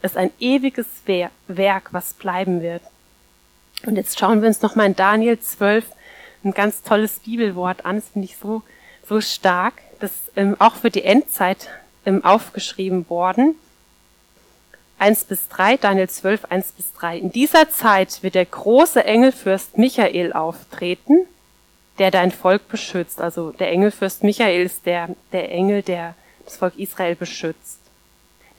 Es 0.03 0.13
ist 0.13 0.17
ein 0.17 0.31
ewiges 0.41 0.87
Werk, 1.47 1.93
was 1.93 2.15
bleiben 2.15 2.63
wird. 2.63 2.83
Und 3.85 3.97
jetzt 3.97 4.19
schauen 4.19 4.41
wir 4.41 4.49
uns 4.49 4.63
nochmal 4.63 4.87
in 4.87 4.97
Daniel 4.97 5.39
12 5.39 5.85
ein 6.45 6.53
ganz 6.53 6.83
tolles 6.83 7.21
Bibelwort 7.21 7.85
an. 7.85 7.97
Das 7.97 8.09
finde 8.09 8.27
ich 8.27 8.37
so, 8.37 8.63
so 9.09 9.21
stark 9.21 9.75
das 10.01 10.13
ähm, 10.37 10.57
auch 10.59 10.77
für 10.77 10.91
die 10.91 11.05
Endzeit 11.05 11.69
ähm, 12.07 12.25
aufgeschrieben 12.25 13.09
worden. 13.09 13.55
1 14.99 15.25
bis 15.25 15.49
3, 15.49 15.77
Daniel 15.77 16.09
12, 16.09 16.47
1 16.47 16.73
bis 16.73 16.93
3. 16.95 17.19
In 17.19 17.31
dieser 17.31 17.71
Zeit 17.71 18.23
wird 18.23 18.35
der 18.35 18.47
große 18.47 19.05
Engelfürst 19.05 19.79
Michael 19.79 20.33
auftreten, 20.33 21.21
der 21.99 22.11
dein 22.11 22.33
Volk 22.33 22.69
beschützt. 22.69 23.21
Also 23.21 23.53
der 23.53 23.71
Engelfürst 23.71 24.25
Michael 24.25 24.65
ist 24.65 24.87
der, 24.87 25.11
der 25.33 25.53
Engel, 25.53 25.83
der 25.83 26.15
das 26.45 26.57
Volk 26.57 26.77
Israel 26.79 27.15
beschützt. 27.15 27.79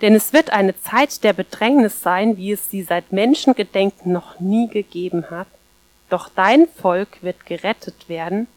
Denn 0.02 0.16
es 0.16 0.32
wird 0.32 0.52
eine 0.52 0.80
Zeit 0.80 1.26
der 1.26 1.34
Bedrängnis 1.34 2.02
sein, 2.02 2.38
wie 2.38 2.54
es 2.54 2.72
sie 2.72 2.84
seit 2.84 3.12
Menschengedenken 3.12 4.14
noch 4.14 4.40
nie 4.40 4.70
gegeben 4.70 5.30
hat. 5.30 5.48
Doch 6.10 6.30
dein 6.34 6.68
Volk 6.68 7.22
wird 7.22 7.46
gerettet 7.46 8.08
werden 8.08 8.48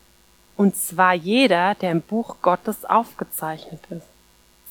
und 0.56 0.76
zwar 0.76 1.14
jeder, 1.14 1.74
der 1.74 1.90
im 1.90 2.02
Buch 2.02 2.36
Gottes 2.42 2.84
aufgezeichnet 2.84 3.80
ist. 3.90 4.06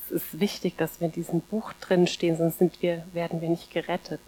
Es 0.05 0.11
ist 0.11 0.39
wichtig, 0.39 0.77
dass 0.77 0.99
wir 0.99 1.07
in 1.07 1.13
diesem 1.13 1.41
Buch 1.41 1.73
drin 1.79 2.07
stehen, 2.07 2.37
sonst 2.37 2.59
sind 2.59 2.81
wir, 2.81 3.03
werden 3.13 3.41
wir 3.41 3.49
nicht 3.49 3.71
gerettet. 3.71 4.19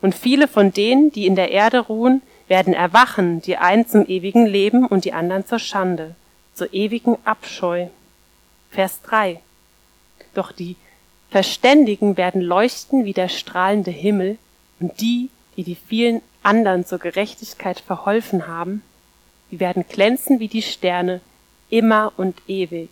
Und 0.00 0.14
viele 0.14 0.46
von 0.46 0.72
denen, 0.72 1.10
die 1.10 1.26
in 1.26 1.36
der 1.36 1.50
Erde 1.50 1.80
ruhen, 1.80 2.22
werden 2.48 2.74
erwachen, 2.74 3.40
die 3.40 3.56
einen 3.56 3.88
zum 3.88 4.06
ewigen 4.06 4.46
Leben 4.46 4.86
und 4.86 5.04
die 5.04 5.12
anderen 5.12 5.46
zur 5.46 5.58
Schande, 5.58 6.14
zur 6.54 6.72
ewigen 6.72 7.16
Abscheu. 7.24 7.88
Vers 8.70 9.00
3. 9.02 9.40
Doch 10.34 10.52
die 10.52 10.76
Verständigen 11.30 12.16
werden 12.16 12.40
leuchten 12.40 13.04
wie 13.04 13.12
der 13.12 13.28
strahlende 13.28 13.90
Himmel, 13.90 14.38
und 14.78 15.00
die, 15.00 15.30
die 15.56 15.64
die 15.64 15.74
vielen 15.74 16.20
anderen 16.42 16.84
zur 16.84 16.98
Gerechtigkeit 16.98 17.80
verholfen 17.80 18.46
haben, 18.46 18.82
die 19.50 19.60
werden 19.60 19.84
glänzen 19.88 20.40
wie 20.40 20.48
die 20.48 20.62
Sterne, 20.62 21.20
immer 21.70 22.12
und 22.16 22.40
ewig. 22.48 22.88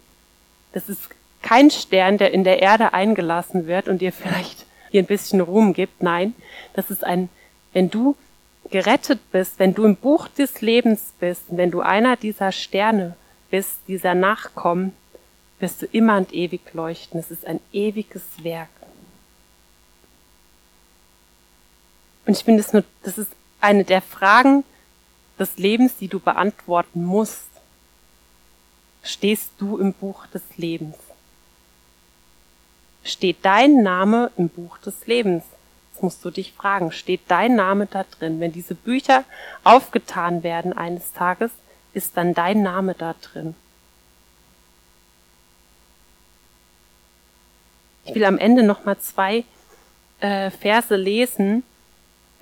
Das 0.73 0.88
ist 0.88 1.09
kein 1.43 1.71
Stern, 1.71 2.19
der 2.19 2.33
in 2.33 2.45
der 2.45 2.61
Erde 2.62 2.93
eingelassen 2.93 3.67
wird 3.67 3.88
und 3.88 4.01
dir 4.01 4.12
vielleicht 4.12 4.67
hier 4.90 5.03
ein 5.03 5.07
bisschen 5.07 5.40
Ruhm 5.40 5.73
gibt. 5.73 6.03
Nein, 6.03 6.35
das 6.73 6.90
ist 6.90 7.05
ein, 7.05 7.29
wenn 7.73 7.90
du 7.90 8.17
gerettet 8.71 9.21
bist, 9.31 9.59
wenn 9.59 9.75
du 9.75 9.85
im 9.85 9.97
Buch 9.97 10.29
des 10.29 10.61
Lebens 10.61 11.12
bist, 11.21 11.43
wenn 11.49 11.71
du 11.71 11.81
einer 11.81 12.17
dieser 12.17 12.51
Sterne 12.51 13.14
bist, 13.51 13.79
dieser 13.88 14.14
Nachkommen, 14.14 14.93
wirst 15.61 15.83
du 15.83 15.87
immer 15.87 16.17
und 16.17 16.33
ewig 16.33 16.61
leuchten. 16.73 17.21
Es 17.21 17.31
ist 17.31 17.47
ein 17.47 17.61
ewiges 17.73 18.23
Werk. 18.43 18.69
Und 22.27 22.37
ich 22.37 22.45
finde, 22.45 22.62
das, 22.62 22.73
nur, 22.73 22.85
das 23.03 23.19
ist 23.19 23.33
eine 23.61 23.85
der 23.85 24.01
Fragen, 24.01 24.64
des 25.38 25.59
Lebens, 25.59 25.97
die 25.97 26.09
du 26.09 26.20
beantworten 26.20 27.05
musst, 27.05 27.49
stehst 29.03 29.53
du 29.59 29.79
im 29.79 29.92
Buch 29.92 30.27
des 30.29 30.42
Lebens. 30.57 30.97
Steht 33.03 33.38
dein 33.42 33.83
Name 33.83 34.31
im 34.37 34.49
Buch 34.49 34.79
des 34.79 35.07
Lebens? 35.07 35.44
Das 35.92 36.03
musst 36.03 36.25
du 36.25 36.31
dich 36.31 36.53
fragen. 36.53 36.90
Steht 36.90 37.20
dein 37.29 37.55
Name 37.55 37.87
da 37.87 38.05
drin? 38.05 38.40
Wenn 38.40 38.53
diese 38.53 38.75
Bücher 38.75 39.25
aufgetan 39.62 40.42
werden 40.42 40.73
eines 40.73 41.12
Tages, 41.12 41.51
ist 41.92 42.16
dann 42.16 42.35
dein 42.35 42.62
Name 42.62 42.94
da 42.94 43.14
drin? 43.20 43.55
Ich 48.07 48.14
will 48.14 48.25
am 48.25 48.38
Ende 48.38 48.62
noch 48.62 48.85
mal 48.85 48.99
zwei 48.99 49.44
äh, 50.20 50.51
Verse 50.51 50.97
lesen, 50.97 51.62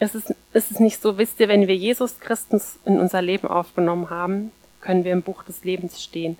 es 0.03 0.17
ist, 0.17 0.35
es 0.53 0.71
ist 0.73 0.81
nicht 0.81 1.01
so, 1.01 1.17
wisst 1.17 1.39
ihr, 1.39 1.47
wenn 1.47 1.69
wir 1.69 1.77
Jesus 1.77 2.19
Christus 2.19 2.79
in 2.85 2.99
unser 2.99 3.23
Leben 3.23 3.47
aufgenommen 3.47 4.11
haben, 4.11 4.51
können 4.81 5.05
wir 5.05 5.13
im 5.13 5.23
Buch 5.23 5.45
des 5.45 5.63
Lebens 5.63 6.03
stehen. 6.03 6.37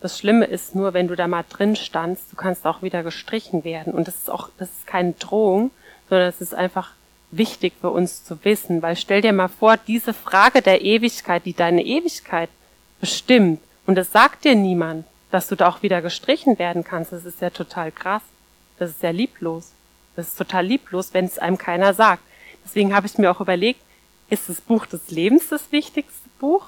Das 0.00 0.18
Schlimme 0.18 0.46
ist 0.46 0.74
nur, 0.74 0.94
wenn 0.94 1.08
du 1.08 1.14
da 1.14 1.28
mal 1.28 1.44
drin 1.48 1.76
standst, 1.76 2.32
du 2.32 2.36
kannst 2.36 2.66
auch 2.66 2.80
wieder 2.80 3.02
gestrichen 3.02 3.64
werden. 3.64 3.92
Und 3.92 4.08
das 4.08 4.16
ist 4.16 4.30
auch, 4.30 4.48
das 4.56 4.70
ist 4.70 4.86
keine 4.86 5.12
Drohung, 5.12 5.70
sondern 6.08 6.28
es 6.28 6.40
ist 6.40 6.54
einfach 6.54 6.92
wichtig 7.30 7.74
für 7.80 7.90
uns 7.90 8.24
zu 8.24 8.42
wissen, 8.44 8.80
weil 8.80 8.96
stell 8.96 9.20
dir 9.20 9.32
mal 9.32 9.48
vor, 9.48 9.76
diese 9.76 10.14
Frage 10.14 10.62
der 10.62 10.82
Ewigkeit, 10.82 11.44
die 11.44 11.54
deine 11.54 11.84
Ewigkeit 11.84 12.48
bestimmt, 13.00 13.60
und 13.84 13.98
es 13.98 14.10
sagt 14.10 14.44
dir 14.44 14.54
niemand, 14.54 15.04
dass 15.30 15.48
du 15.48 15.56
da 15.56 15.68
auch 15.68 15.82
wieder 15.82 16.00
gestrichen 16.00 16.58
werden 16.58 16.82
kannst, 16.82 17.12
das 17.12 17.26
ist 17.26 17.40
ja 17.40 17.50
total 17.50 17.92
krass. 17.92 18.22
Das 18.78 18.90
ist 18.90 19.02
ja 19.02 19.10
lieblos. 19.10 19.72
Das 20.16 20.28
ist 20.28 20.38
total 20.38 20.66
lieblos, 20.66 21.12
wenn 21.12 21.26
es 21.26 21.38
einem 21.38 21.58
keiner 21.58 21.94
sagt. 21.94 22.22
Deswegen 22.64 22.94
habe 22.94 23.06
ich 23.06 23.18
mir 23.18 23.30
auch 23.30 23.40
überlegt, 23.40 23.80
ist 24.30 24.48
das 24.48 24.60
Buch 24.60 24.86
des 24.86 25.10
Lebens 25.10 25.48
das 25.48 25.72
wichtigste 25.72 26.28
Buch 26.38 26.66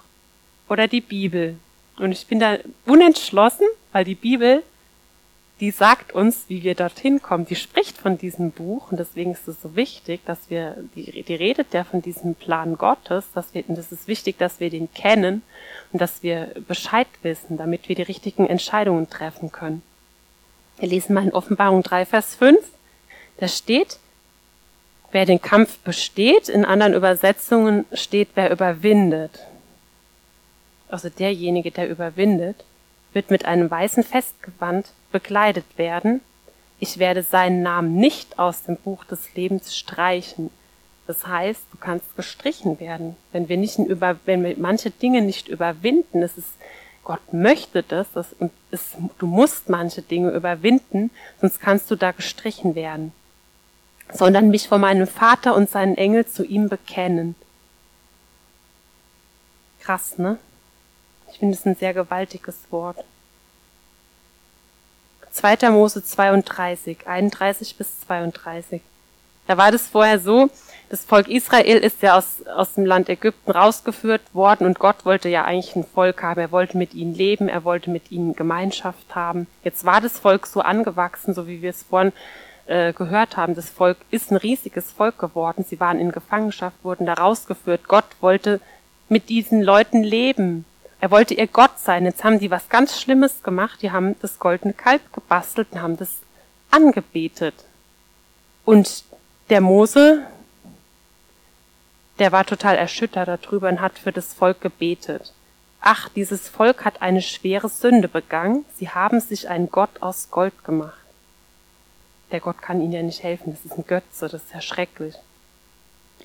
oder 0.69 0.89
die 0.89 1.01
Bibel? 1.01 1.57
Und 1.97 2.13
ich 2.13 2.27
bin 2.27 2.41
da 2.41 2.59
unentschlossen, 2.87 3.67
weil 3.93 4.05
die 4.05 4.15
Bibel, 4.15 4.63
die 5.61 5.71
sagt 5.71 6.13
uns, 6.13 6.45
wie 6.49 6.63
wir 6.63 6.75
dorthin 6.75 7.23
kommen. 7.23 7.47
Die 7.47 7.57
spricht 7.57 7.97
von 7.97 8.19
diesem 8.19 8.51
Buch 8.51 8.91
und 8.91 8.99
deswegen 8.99 9.33
ist 9.33 9.47
es 9.47 9.63
so 9.63 9.77
wichtig, 9.77 10.21
dass 10.27 10.51
wir, 10.51 10.77
die, 10.97 11.23
die 11.23 11.35
redet 11.35 11.73
ja 11.73 11.85
von 11.85 12.03
diesem 12.03 12.35
Plan 12.35 12.77
Gottes, 12.77 13.25
dass 13.35 13.55
wir, 13.55 13.65
und 13.69 13.79
es 13.79 13.93
ist 13.93 14.09
wichtig, 14.09 14.37
dass 14.39 14.59
wir 14.59 14.71
den 14.71 14.93
kennen 14.93 15.43
und 15.93 16.03
dass 16.03 16.23
wir 16.23 16.53
Bescheid 16.67 17.07
wissen, 17.23 17.57
damit 17.57 17.89
wir 17.89 17.95
die 17.97 18.03
richtigen 18.03 18.47
Entscheidungen 18.47 19.09
treffen 19.09 19.53
können. 19.53 19.83
Wir 20.79 20.89
lesen 20.89 21.15
mal 21.15 21.25
in 21.25 21.33
Offenbarung 21.33 21.85
3, 21.85 22.05
Vers 22.05 22.35
5. 22.35 22.59
Da 23.39 23.47
steht, 23.47 23.99
wer 25.15 25.27
den 25.27 25.41
Kampf 25.41 25.79
besteht. 25.79 26.49
In 26.49 26.65
anderen 26.65 26.93
Übersetzungen 26.93 27.87
steht, 27.93 28.31
wer 28.35 28.51
überwindet. 28.51 29.47
Also 30.89 31.09
derjenige, 31.09 31.71
der 31.71 31.89
überwindet, 31.89 32.65
wird 33.13 33.31
mit 33.31 33.45
einem 33.45 33.71
weißen 33.71 34.03
Festgewand 34.03 34.89
bekleidet 35.13 35.65
werden. 35.77 36.21
ich 36.81 36.99
werde 36.99 37.23
seinen 37.23 37.63
Namen 37.63 37.95
nicht 37.95 38.39
aus 38.41 38.65
dem 38.65 38.77
Buch 38.77 39.05
des 39.05 39.33
Lebens 39.35 39.77
streichen. 39.77 40.51
Das 41.07 41.27
heißt, 41.27 41.63
du 41.71 41.79
kannst 41.79 42.17
gestrichen 42.17 42.81
werden. 42.81 43.17
Wenn 43.31 43.49
wir 43.49 43.57
nicht 43.57 43.79
über, 43.79 44.17
wenn 44.25 44.43
wir 44.43 44.57
manche 44.59 44.91
Dinge 44.91 45.23
nicht 45.23 45.47
überwinden, 45.47 46.23
es 46.23 46.37
ist, 46.37 46.51
Gott 47.05 47.33
möchte 47.33 47.85
das, 47.85 48.11
das 48.13 48.35
es, 48.73 48.97
du 49.19 49.27
musst 49.27 49.69
manche 49.69 50.03
Dinge 50.03 50.33
überwinden, 50.33 51.11
sonst 51.41 51.61
kannst 51.61 51.91
du 51.91 51.97
da 51.97 52.11
gestrichen 52.11 52.75
werden. 52.75 53.13
Sondern 54.13 54.51
mich 54.51 54.69
vor 54.69 54.79
meinem 54.79 55.07
Vater 55.07 55.55
und 55.55 55.71
seinen 55.71 55.97
Engel 55.97 56.27
zu 56.27 56.45
ihm 56.45 56.69
bekennen. 56.69 57.35
Krass, 59.81 60.19
ne? 60.19 60.39
Ich 61.31 61.39
finde 61.39 61.55
es 61.55 61.67
ein 61.67 61.75
sehr 61.75 61.95
gewaltiges 61.95 62.57
Wort. 62.71 63.05
2. 65.33 65.71
Mose 65.71 66.05
32, 66.05 67.07
31 67.07 67.77
bis 67.77 68.01
32. 68.01 68.81
Da 69.47 69.59
war 69.59 69.73
das 69.73 69.89
vorher 69.89 70.21
so, 70.21 70.49
das 70.91 71.05
Volk 71.05 71.29
Israel 71.29 71.79
ist 71.79 72.03
ja 72.03 72.17
aus, 72.17 72.47
aus 72.47 72.75
dem 72.75 72.87
Land 72.87 73.09
Ägypten 73.09 73.51
rausgeführt 73.51 74.23
worden 74.33 74.65
und 74.67 74.79
Gott 74.79 75.05
wollte 75.05 75.29
ja 75.29 75.45
eigentlich 75.45 75.75
ein 75.75 75.85
Volk 75.85 76.23
haben. 76.23 76.41
Er 76.41 76.53
wollte 76.53 76.79
mit 76.79 76.95
ihnen 76.95 77.15
leben, 77.15 77.49
er 77.49 77.65
wollte 77.65 77.91
mit 77.91 78.13
ihnen 78.13 78.37
Gemeinschaft 78.37 79.15
haben. 79.15 79.49
Jetzt 79.65 79.85
war 79.85 80.01
das 80.01 80.19
Volk 80.19 80.47
so 80.47 80.61
angewachsen, 80.61 81.35
so 81.35 81.49
wie 81.49 81.63
wir 81.63 81.71
es 81.71 81.83
vorhin 81.83 82.13
äh, 82.67 82.93
gehört 82.93 83.37
haben. 83.37 83.55
Das 83.55 83.69
Volk 83.69 83.99
ist 84.11 84.31
ein 84.31 84.37
riesiges 84.37 84.91
Volk 84.91 85.19
geworden. 85.19 85.65
Sie 85.69 85.81
waren 85.81 85.99
in 85.99 86.13
Gefangenschaft, 86.13 86.77
wurden 86.83 87.07
da 87.07 87.15
rausgeführt. 87.15 87.89
Gott 87.89 88.07
wollte 88.21 88.61
mit 89.09 89.29
diesen 89.29 89.63
Leuten 89.63 90.03
leben. 90.03 90.65
Er 91.01 91.11
wollte 91.11 91.35
ihr 91.35 91.47
Gott 91.47 91.79
sein. 91.79 92.05
Jetzt 92.05 92.25
haben 92.25 92.39
die 92.39 92.51
was 92.51 92.69
ganz 92.69 92.99
Schlimmes 92.99 93.43
gemacht. 93.43 93.83
Die 93.83 93.91
haben 93.91 94.17
das 94.23 94.39
goldene 94.39 94.73
Kalb 94.73 95.13
gebastelt 95.13 95.69
und 95.73 95.83
haben 95.83 95.97
das 95.97 96.21
angebetet. 96.71 97.55
Und 98.65 99.05
der 99.51 99.61
Mose, 99.61 100.23
der 102.19 102.33
war 102.33 102.47
total 102.47 102.77
erschüttert 102.77 103.29
darüber 103.29 103.69
und 103.69 103.83
hat 103.83 103.99
für 103.99 104.13
das 104.13 104.33
Volk 104.33 104.63
gebetet. 104.63 105.35
Ach, 105.81 106.09
dieses 106.09 106.49
Volk 106.49 106.87
hat 106.87 107.03
eine 107.03 107.21
schwere 107.21 107.69
Sünde 107.69 108.09
begangen. 108.09 108.65
Sie 108.75 108.89
haben 108.89 109.21
sich 109.21 109.51
einen 109.51 109.71
Gott 109.71 110.01
aus 110.01 110.31
Gold 110.31 110.65
gemacht. 110.65 111.04
Der 112.33 112.41
Gott 112.41 112.61
kann 112.61 112.81
ihnen 112.81 112.93
ja 112.93 113.03
nicht 113.03 113.23
helfen. 113.23 113.53
Das 113.53 113.65
ist 113.65 113.79
ein 113.79 113.87
Götze. 113.87 114.29
Das 114.29 114.43
ist 114.43 114.55
ja 114.55 114.61
schrecklich. 114.61 115.15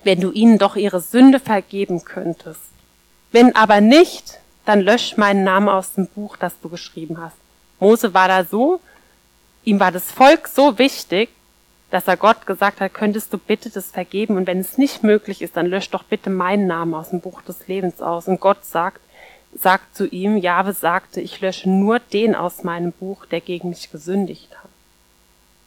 Wenn 0.02 0.20
du 0.20 0.30
ihnen 0.32 0.58
doch 0.58 0.76
ihre 0.76 1.00
Sünde 1.00 1.40
vergeben 1.40 2.04
könntest. 2.04 2.60
Wenn 3.32 3.54
aber 3.54 3.80
nicht, 3.80 4.40
dann 4.64 4.80
lösch 4.80 5.16
meinen 5.16 5.44
Namen 5.44 5.68
aus 5.68 5.94
dem 5.94 6.06
Buch, 6.06 6.36
das 6.36 6.58
du 6.60 6.68
geschrieben 6.68 7.20
hast. 7.20 7.36
Mose 7.78 8.12
war 8.14 8.28
da 8.28 8.44
so, 8.44 8.80
ihm 9.64 9.80
war 9.80 9.92
das 9.92 10.10
Volk 10.10 10.48
so 10.48 10.78
wichtig, 10.78 11.30
dass 11.90 12.06
er 12.06 12.16
Gott 12.16 12.46
gesagt 12.46 12.80
hat, 12.80 12.94
könntest 12.94 13.32
du 13.32 13.38
bitte 13.38 13.70
das 13.70 13.90
vergeben 13.90 14.36
und 14.36 14.46
wenn 14.46 14.60
es 14.60 14.78
nicht 14.78 15.02
möglich 15.02 15.42
ist, 15.42 15.56
dann 15.56 15.66
lösch 15.66 15.90
doch 15.90 16.04
bitte 16.04 16.30
meinen 16.30 16.66
Namen 16.66 16.94
aus 16.94 17.10
dem 17.10 17.20
Buch 17.20 17.42
des 17.42 17.66
Lebens 17.66 18.00
aus. 18.00 18.28
Und 18.28 18.40
Gott 18.40 18.64
sagt, 18.64 19.00
sagt 19.54 19.96
zu 19.96 20.06
ihm, 20.06 20.36
Jahwe 20.36 20.72
sagte, 20.72 21.20
ich 21.20 21.40
lösche 21.40 21.68
nur 21.68 21.98
den 21.98 22.36
aus 22.36 22.62
meinem 22.62 22.92
Buch, 22.92 23.26
der 23.26 23.40
gegen 23.40 23.70
mich 23.70 23.90
gesündigt 23.90 24.50
hat. 24.56 24.59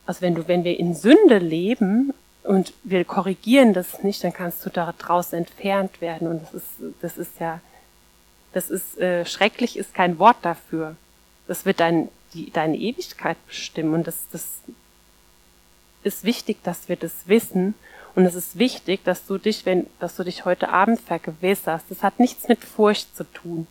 Also 0.05 0.21
wenn 0.21 0.35
du, 0.35 0.47
wenn 0.47 0.63
wir 0.63 0.79
in 0.79 0.95
Sünde 0.95 1.37
leben 1.37 2.13
und 2.43 2.73
wir 2.83 3.05
korrigieren 3.05 3.73
das 3.73 4.03
nicht, 4.03 4.23
dann 4.23 4.33
kannst 4.33 4.65
du 4.65 4.69
daraus 4.69 5.33
entfernt 5.33 6.01
werden 6.01 6.27
und 6.27 6.41
das 6.41 6.53
ist, 6.53 6.69
das 7.01 7.17
ist 7.17 7.39
ja 7.39 7.61
das 8.53 8.69
ist 8.69 8.97
äh, 8.99 9.25
schrecklich, 9.25 9.77
ist 9.77 9.93
kein 9.93 10.19
Wort 10.19 10.37
dafür. 10.43 10.95
Das 11.47 11.65
wird 11.65 11.79
dein, 11.79 12.09
die, 12.33 12.51
deine 12.51 12.77
Ewigkeit 12.77 13.37
bestimmen 13.47 13.93
und 13.93 14.07
das, 14.07 14.27
das 14.31 14.47
ist 16.03 16.23
wichtig, 16.23 16.57
dass 16.63 16.87
wir 16.87 16.95
das 16.95 17.27
wissen 17.27 17.73
und 18.15 18.25
es 18.25 18.35
ist 18.35 18.57
wichtig, 18.57 19.03
dass 19.03 19.25
du 19.25 19.37
dich, 19.37 19.65
wenn, 19.65 19.87
dass 19.99 20.15
du 20.15 20.23
dich 20.23 20.45
heute 20.45 20.69
Abend 20.69 21.01
vergewisserst. 21.01 21.85
Das 21.89 22.03
hat 22.03 22.19
nichts 22.19 22.47
mit 22.47 22.63
Furcht 22.63 23.15
zu 23.15 23.23
tun. 23.23 23.67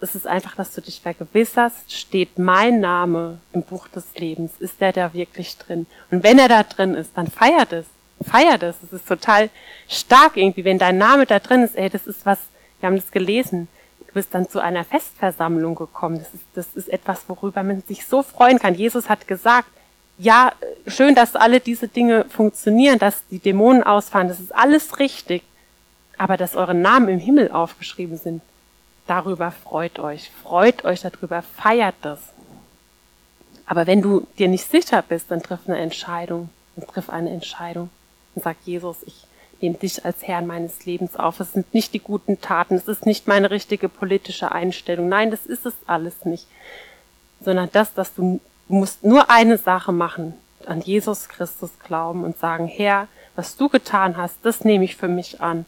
Es 0.00 0.14
ist 0.14 0.26
einfach, 0.26 0.54
dass 0.54 0.74
du 0.74 0.82
dich 0.82 1.00
vergewisserst, 1.00 1.92
steht 1.92 2.38
mein 2.38 2.80
Name 2.80 3.38
im 3.52 3.62
Buch 3.62 3.88
des 3.88 4.04
Lebens, 4.16 4.52
ist 4.58 4.80
der 4.80 4.92
da 4.92 5.14
wirklich 5.14 5.56
drin? 5.56 5.86
Und 6.10 6.22
wenn 6.22 6.38
er 6.38 6.48
da 6.48 6.62
drin 6.62 6.94
ist, 6.94 7.12
dann 7.14 7.28
feiert 7.28 7.72
es. 7.72 7.86
Feiert 8.22 8.62
es. 8.62 8.76
Es 8.82 8.92
ist 8.92 9.08
total 9.08 9.50
stark 9.88 10.36
irgendwie, 10.36 10.64
wenn 10.64 10.78
dein 10.78 10.98
Name 10.98 11.26
da 11.26 11.38
drin 11.38 11.62
ist, 11.62 11.76
ey, 11.76 11.88
das 11.88 12.06
ist 12.06 12.26
was, 12.26 12.38
wir 12.80 12.88
haben 12.88 12.96
das 12.96 13.10
gelesen 13.10 13.68
bist 14.16 14.34
dann 14.34 14.48
zu 14.48 14.60
einer 14.60 14.82
Festversammlung 14.82 15.74
gekommen. 15.76 16.18
Das 16.18 16.34
ist, 16.34 16.44
das 16.54 16.66
ist 16.74 16.88
etwas, 16.88 17.28
worüber 17.28 17.62
man 17.62 17.82
sich 17.82 18.06
so 18.06 18.22
freuen 18.22 18.58
kann. 18.58 18.74
Jesus 18.74 19.08
hat 19.08 19.28
gesagt, 19.28 19.68
ja, 20.18 20.52
schön, 20.86 21.14
dass 21.14 21.36
alle 21.36 21.60
diese 21.60 21.86
Dinge 21.86 22.24
funktionieren, 22.24 22.98
dass 22.98 23.26
die 23.28 23.38
Dämonen 23.38 23.82
ausfahren, 23.82 24.28
das 24.28 24.40
ist 24.40 24.54
alles 24.54 24.98
richtig. 24.98 25.42
Aber 26.16 26.38
dass 26.38 26.56
eure 26.56 26.74
Namen 26.74 27.10
im 27.10 27.18
Himmel 27.18 27.52
aufgeschrieben 27.52 28.16
sind, 28.16 28.40
darüber 29.06 29.50
freut 29.50 29.98
euch. 29.98 30.30
Freut 30.42 30.84
euch 30.84 31.00
darüber, 31.00 31.42
feiert 31.42 31.96
das. 32.02 32.20
Aber 33.66 33.86
wenn 33.86 34.02
du 34.02 34.26
dir 34.38 34.48
nicht 34.48 34.70
sicher 34.70 35.02
bist, 35.02 35.30
dann 35.30 35.42
triff 35.42 35.60
eine 35.66 35.78
Entscheidung. 35.78 36.50
Dann 36.76 36.86
triff 36.86 37.10
eine 37.10 37.30
Entscheidung 37.30 37.90
und 38.34 38.42
sag 38.42 38.56
Jesus, 38.64 38.98
ich 39.06 39.26
nehme 39.60 39.76
dich 39.76 40.04
als 40.04 40.26
Herrn 40.26 40.46
meines 40.46 40.84
Lebens 40.84 41.16
auf. 41.16 41.40
Es 41.40 41.52
sind 41.52 41.72
nicht 41.74 41.94
die 41.94 41.98
guten 41.98 42.40
Taten, 42.40 42.74
es 42.74 42.88
ist 42.88 43.06
nicht 43.06 43.26
meine 43.26 43.50
richtige 43.50 43.88
politische 43.88 44.52
Einstellung. 44.52 45.08
Nein, 45.08 45.30
das 45.30 45.46
ist 45.46 45.66
es 45.66 45.74
alles 45.86 46.24
nicht. 46.24 46.46
Sondern 47.40 47.70
das, 47.72 47.94
dass 47.94 48.14
du, 48.14 48.40
du 48.68 48.74
musst 48.74 49.04
nur 49.04 49.30
eine 49.30 49.58
Sache 49.58 49.92
machen, 49.92 50.34
an 50.66 50.80
Jesus 50.80 51.28
Christus 51.28 51.70
glauben 51.84 52.24
und 52.24 52.38
sagen, 52.38 52.66
Herr, 52.66 53.08
was 53.34 53.56
du 53.56 53.68
getan 53.68 54.16
hast, 54.16 54.36
das 54.42 54.64
nehme 54.64 54.84
ich 54.84 54.96
für 54.96 55.08
mich 55.08 55.40
an. 55.40 55.64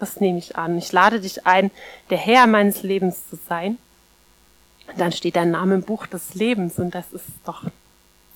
Das 0.00 0.20
nehme 0.20 0.38
ich 0.38 0.56
an. 0.56 0.76
Ich 0.76 0.90
lade 0.90 1.20
dich 1.20 1.46
ein, 1.46 1.70
der 2.10 2.18
Herr 2.18 2.48
meines 2.48 2.82
Lebens 2.82 3.28
zu 3.28 3.38
sein. 3.48 3.78
Und 4.88 4.98
dann 4.98 5.12
steht 5.12 5.36
dein 5.36 5.52
Name 5.52 5.76
im 5.76 5.82
Buch 5.82 6.06
des 6.06 6.34
Lebens 6.34 6.78
und 6.80 6.94
das 6.94 7.12
ist 7.12 7.26
doch 7.44 7.62
das 7.62 7.72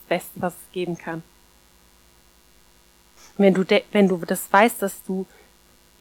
Beste, 0.09 0.41
was 0.41 0.53
es 0.53 0.73
geben 0.73 0.97
kann 0.97 1.25
wenn 3.37 3.55
du, 3.55 3.65
wenn 3.93 4.09
du 4.09 4.19
das 4.19 4.53
weißt, 4.53 4.83
dass 4.83 5.03
du 5.05 5.27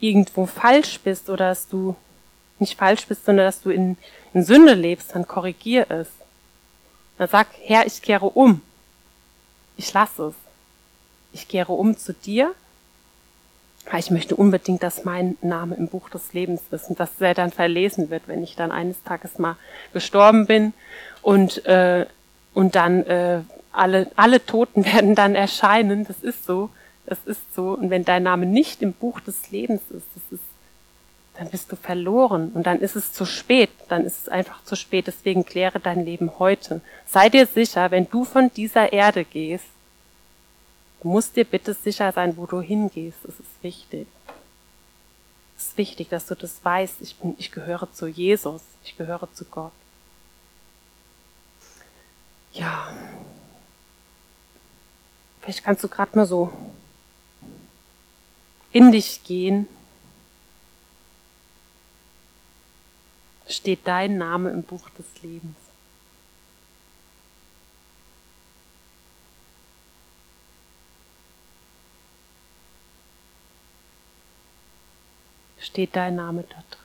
irgendwo 0.00 0.46
falsch 0.46 1.00
bist 1.00 1.28
oder 1.30 1.48
dass 1.48 1.68
du 1.68 1.96
nicht 2.58 2.78
falsch 2.78 3.06
bist, 3.06 3.24
sondern 3.24 3.46
dass 3.46 3.60
du 3.60 3.70
in, 3.70 3.96
in 4.32 4.44
Sünde 4.44 4.74
lebst, 4.74 5.14
dann 5.14 5.26
korrigier 5.26 5.90
es. 5.90 6.08
Dann 7.18 7.28
sag, 7.28 7.48
Herr, 7.62 7.86
ich 7.86 8.00
kehre 8.02 8.26
um. 8.26 8.60
Ich 9.76 9.92
lasse 9.92 10.28
es. 10.28 10.34
Ich 11.32 11.48
kehre 11.48 11.72
um 11.72 11.96
zu 11.96 12.12
dir. 12.12 12.54
Ich 13.98 14.10
möchte 14.10 14.34
unbedingt, 14.34 14.82
dass 14.82 15.04
mein 15.04 15.36
Name 15.42 15.76
im 15.76 15.88
Buch 15.88 16.08
des 16.08 16.32
Lebens 16.32 16.62
ist 16.70 16.88
und 16.88 16.98
dass 16.98 17.20
er 17.20 17.34
dann 17.34 17.52
verlesen 17.52 18.10
wird, 18.10 18.22
wenn 18.26 18.42
ich 18.42 18.56
dann 18.56 18.72
eines 18.72 19.02
Tages 19.04 19.38
mal 19.38 19.56
gestorben 19.92 20.46
bin 20.46 20.72
und 21.22 21.64
äh, 21.66 22.06
und 22.54 22.76
dann 22.76 23.04
äh, 23.04 23.40
alle 23.72 24.10
alle 24.16 24.44
Toten 24.44 24.84
werden 24.92 25.14
dann 25.14 25.34
erscheinen. 25.34 26.06
Das 26.06 26.22
ist 26.22 26.44
so. 26.44 26.70
Das 27.06 27.18
ist 27.26 27.54
so. 27.54 27.72
Und 27.72 27.90
wenn 27.90 28.04
dein 28.04 28.22
Name 28.22 28.46
nicht 28.46 28.80
im 28.80 28.94
Buch 28.94 29.20
des 29.20 29.50
Lebens 29.50 29.82
ist, 29.90 30.06
das 30.14 30.22
ist, 30.30 30.44
dann 31.38 31.50
bist 31.50 31.70
du 31.70 31.76
verloren. 31.76 32.50
Und 32.54 32.66
dann 32.66 32.80
ist 32.80 32.96
es 32.96 33.12
zu 33.12 33.26
spät. 33.26 33.70
Dann 33.88 34.04
ist 34.04 34.22
es 34.22 34.28
einfach 34.28 34.64
zu 34.64 34.76
spät. 34.76 35.06
Deswegen 35.06 35.44
kläre 35.44 35.80
dein 35.80 36.04
Leben 36.04 36.38
heute. 36.38 36.80
Sei 37.06 37.28
dir 37.28 37.46
sicher, 37.46 37.90
wenn 37.90 38.08
du 38.08 38.24
von 38.24 38.50
dieser 38.56 38.92
Erde 38.92 39.24
gehst, 39.24 39.66
musst 41.04 41.36
dir 41.36 41.44
bitte 41.44 41.74
sicher 41.74 42.10
sein, 42.12 42.36
wo 42.36 42.46
du 42.46 42.60
hingehst. 42.60 43.18
Das 43.22 43.38
ist 43.38 43.62
wichtig. 43.62 44.06
Es 45.56 45.68
ist 45.68 45.78
wichtig, 45.78 46.08
dass 46.08 46.26
du 46.26 46.34
das 46.34 46.64
weißt. 46.64 47.00
Ich 47.00 47.16
bin, 47.16 47.34
ich 47.38 47.52
gehöre 47.52 47.92
zu 47.92 48.06
Jesus. 48.06 48.62
Ich 48.82 48.96
gehöre 48.96 49.32
zu 49.32 49.44
Gott. 49.44 49.72
Ja. 52.52 52.92
Vielleicht 55.40 55.62
kannst 55.62 55.84
du 55.84 55.88
gerade 55.88 56.16
mal 56.16 56.26
so 56.26 56.50
in 58.72 58.90
dich 58.90 59.22
gehen, 59.22 59.68
steht 63.48 63.86
dein 63.86 64.18
Name 64.18 64.50
im 64.50 64.62
Buch 64.62 64.90
des 64.90 65.22
Lebens. 65.22 65.56
Steht 75.74 75.96
dein 75.96 76.14
Name 76.14 76.44
drin. 76.44 76.83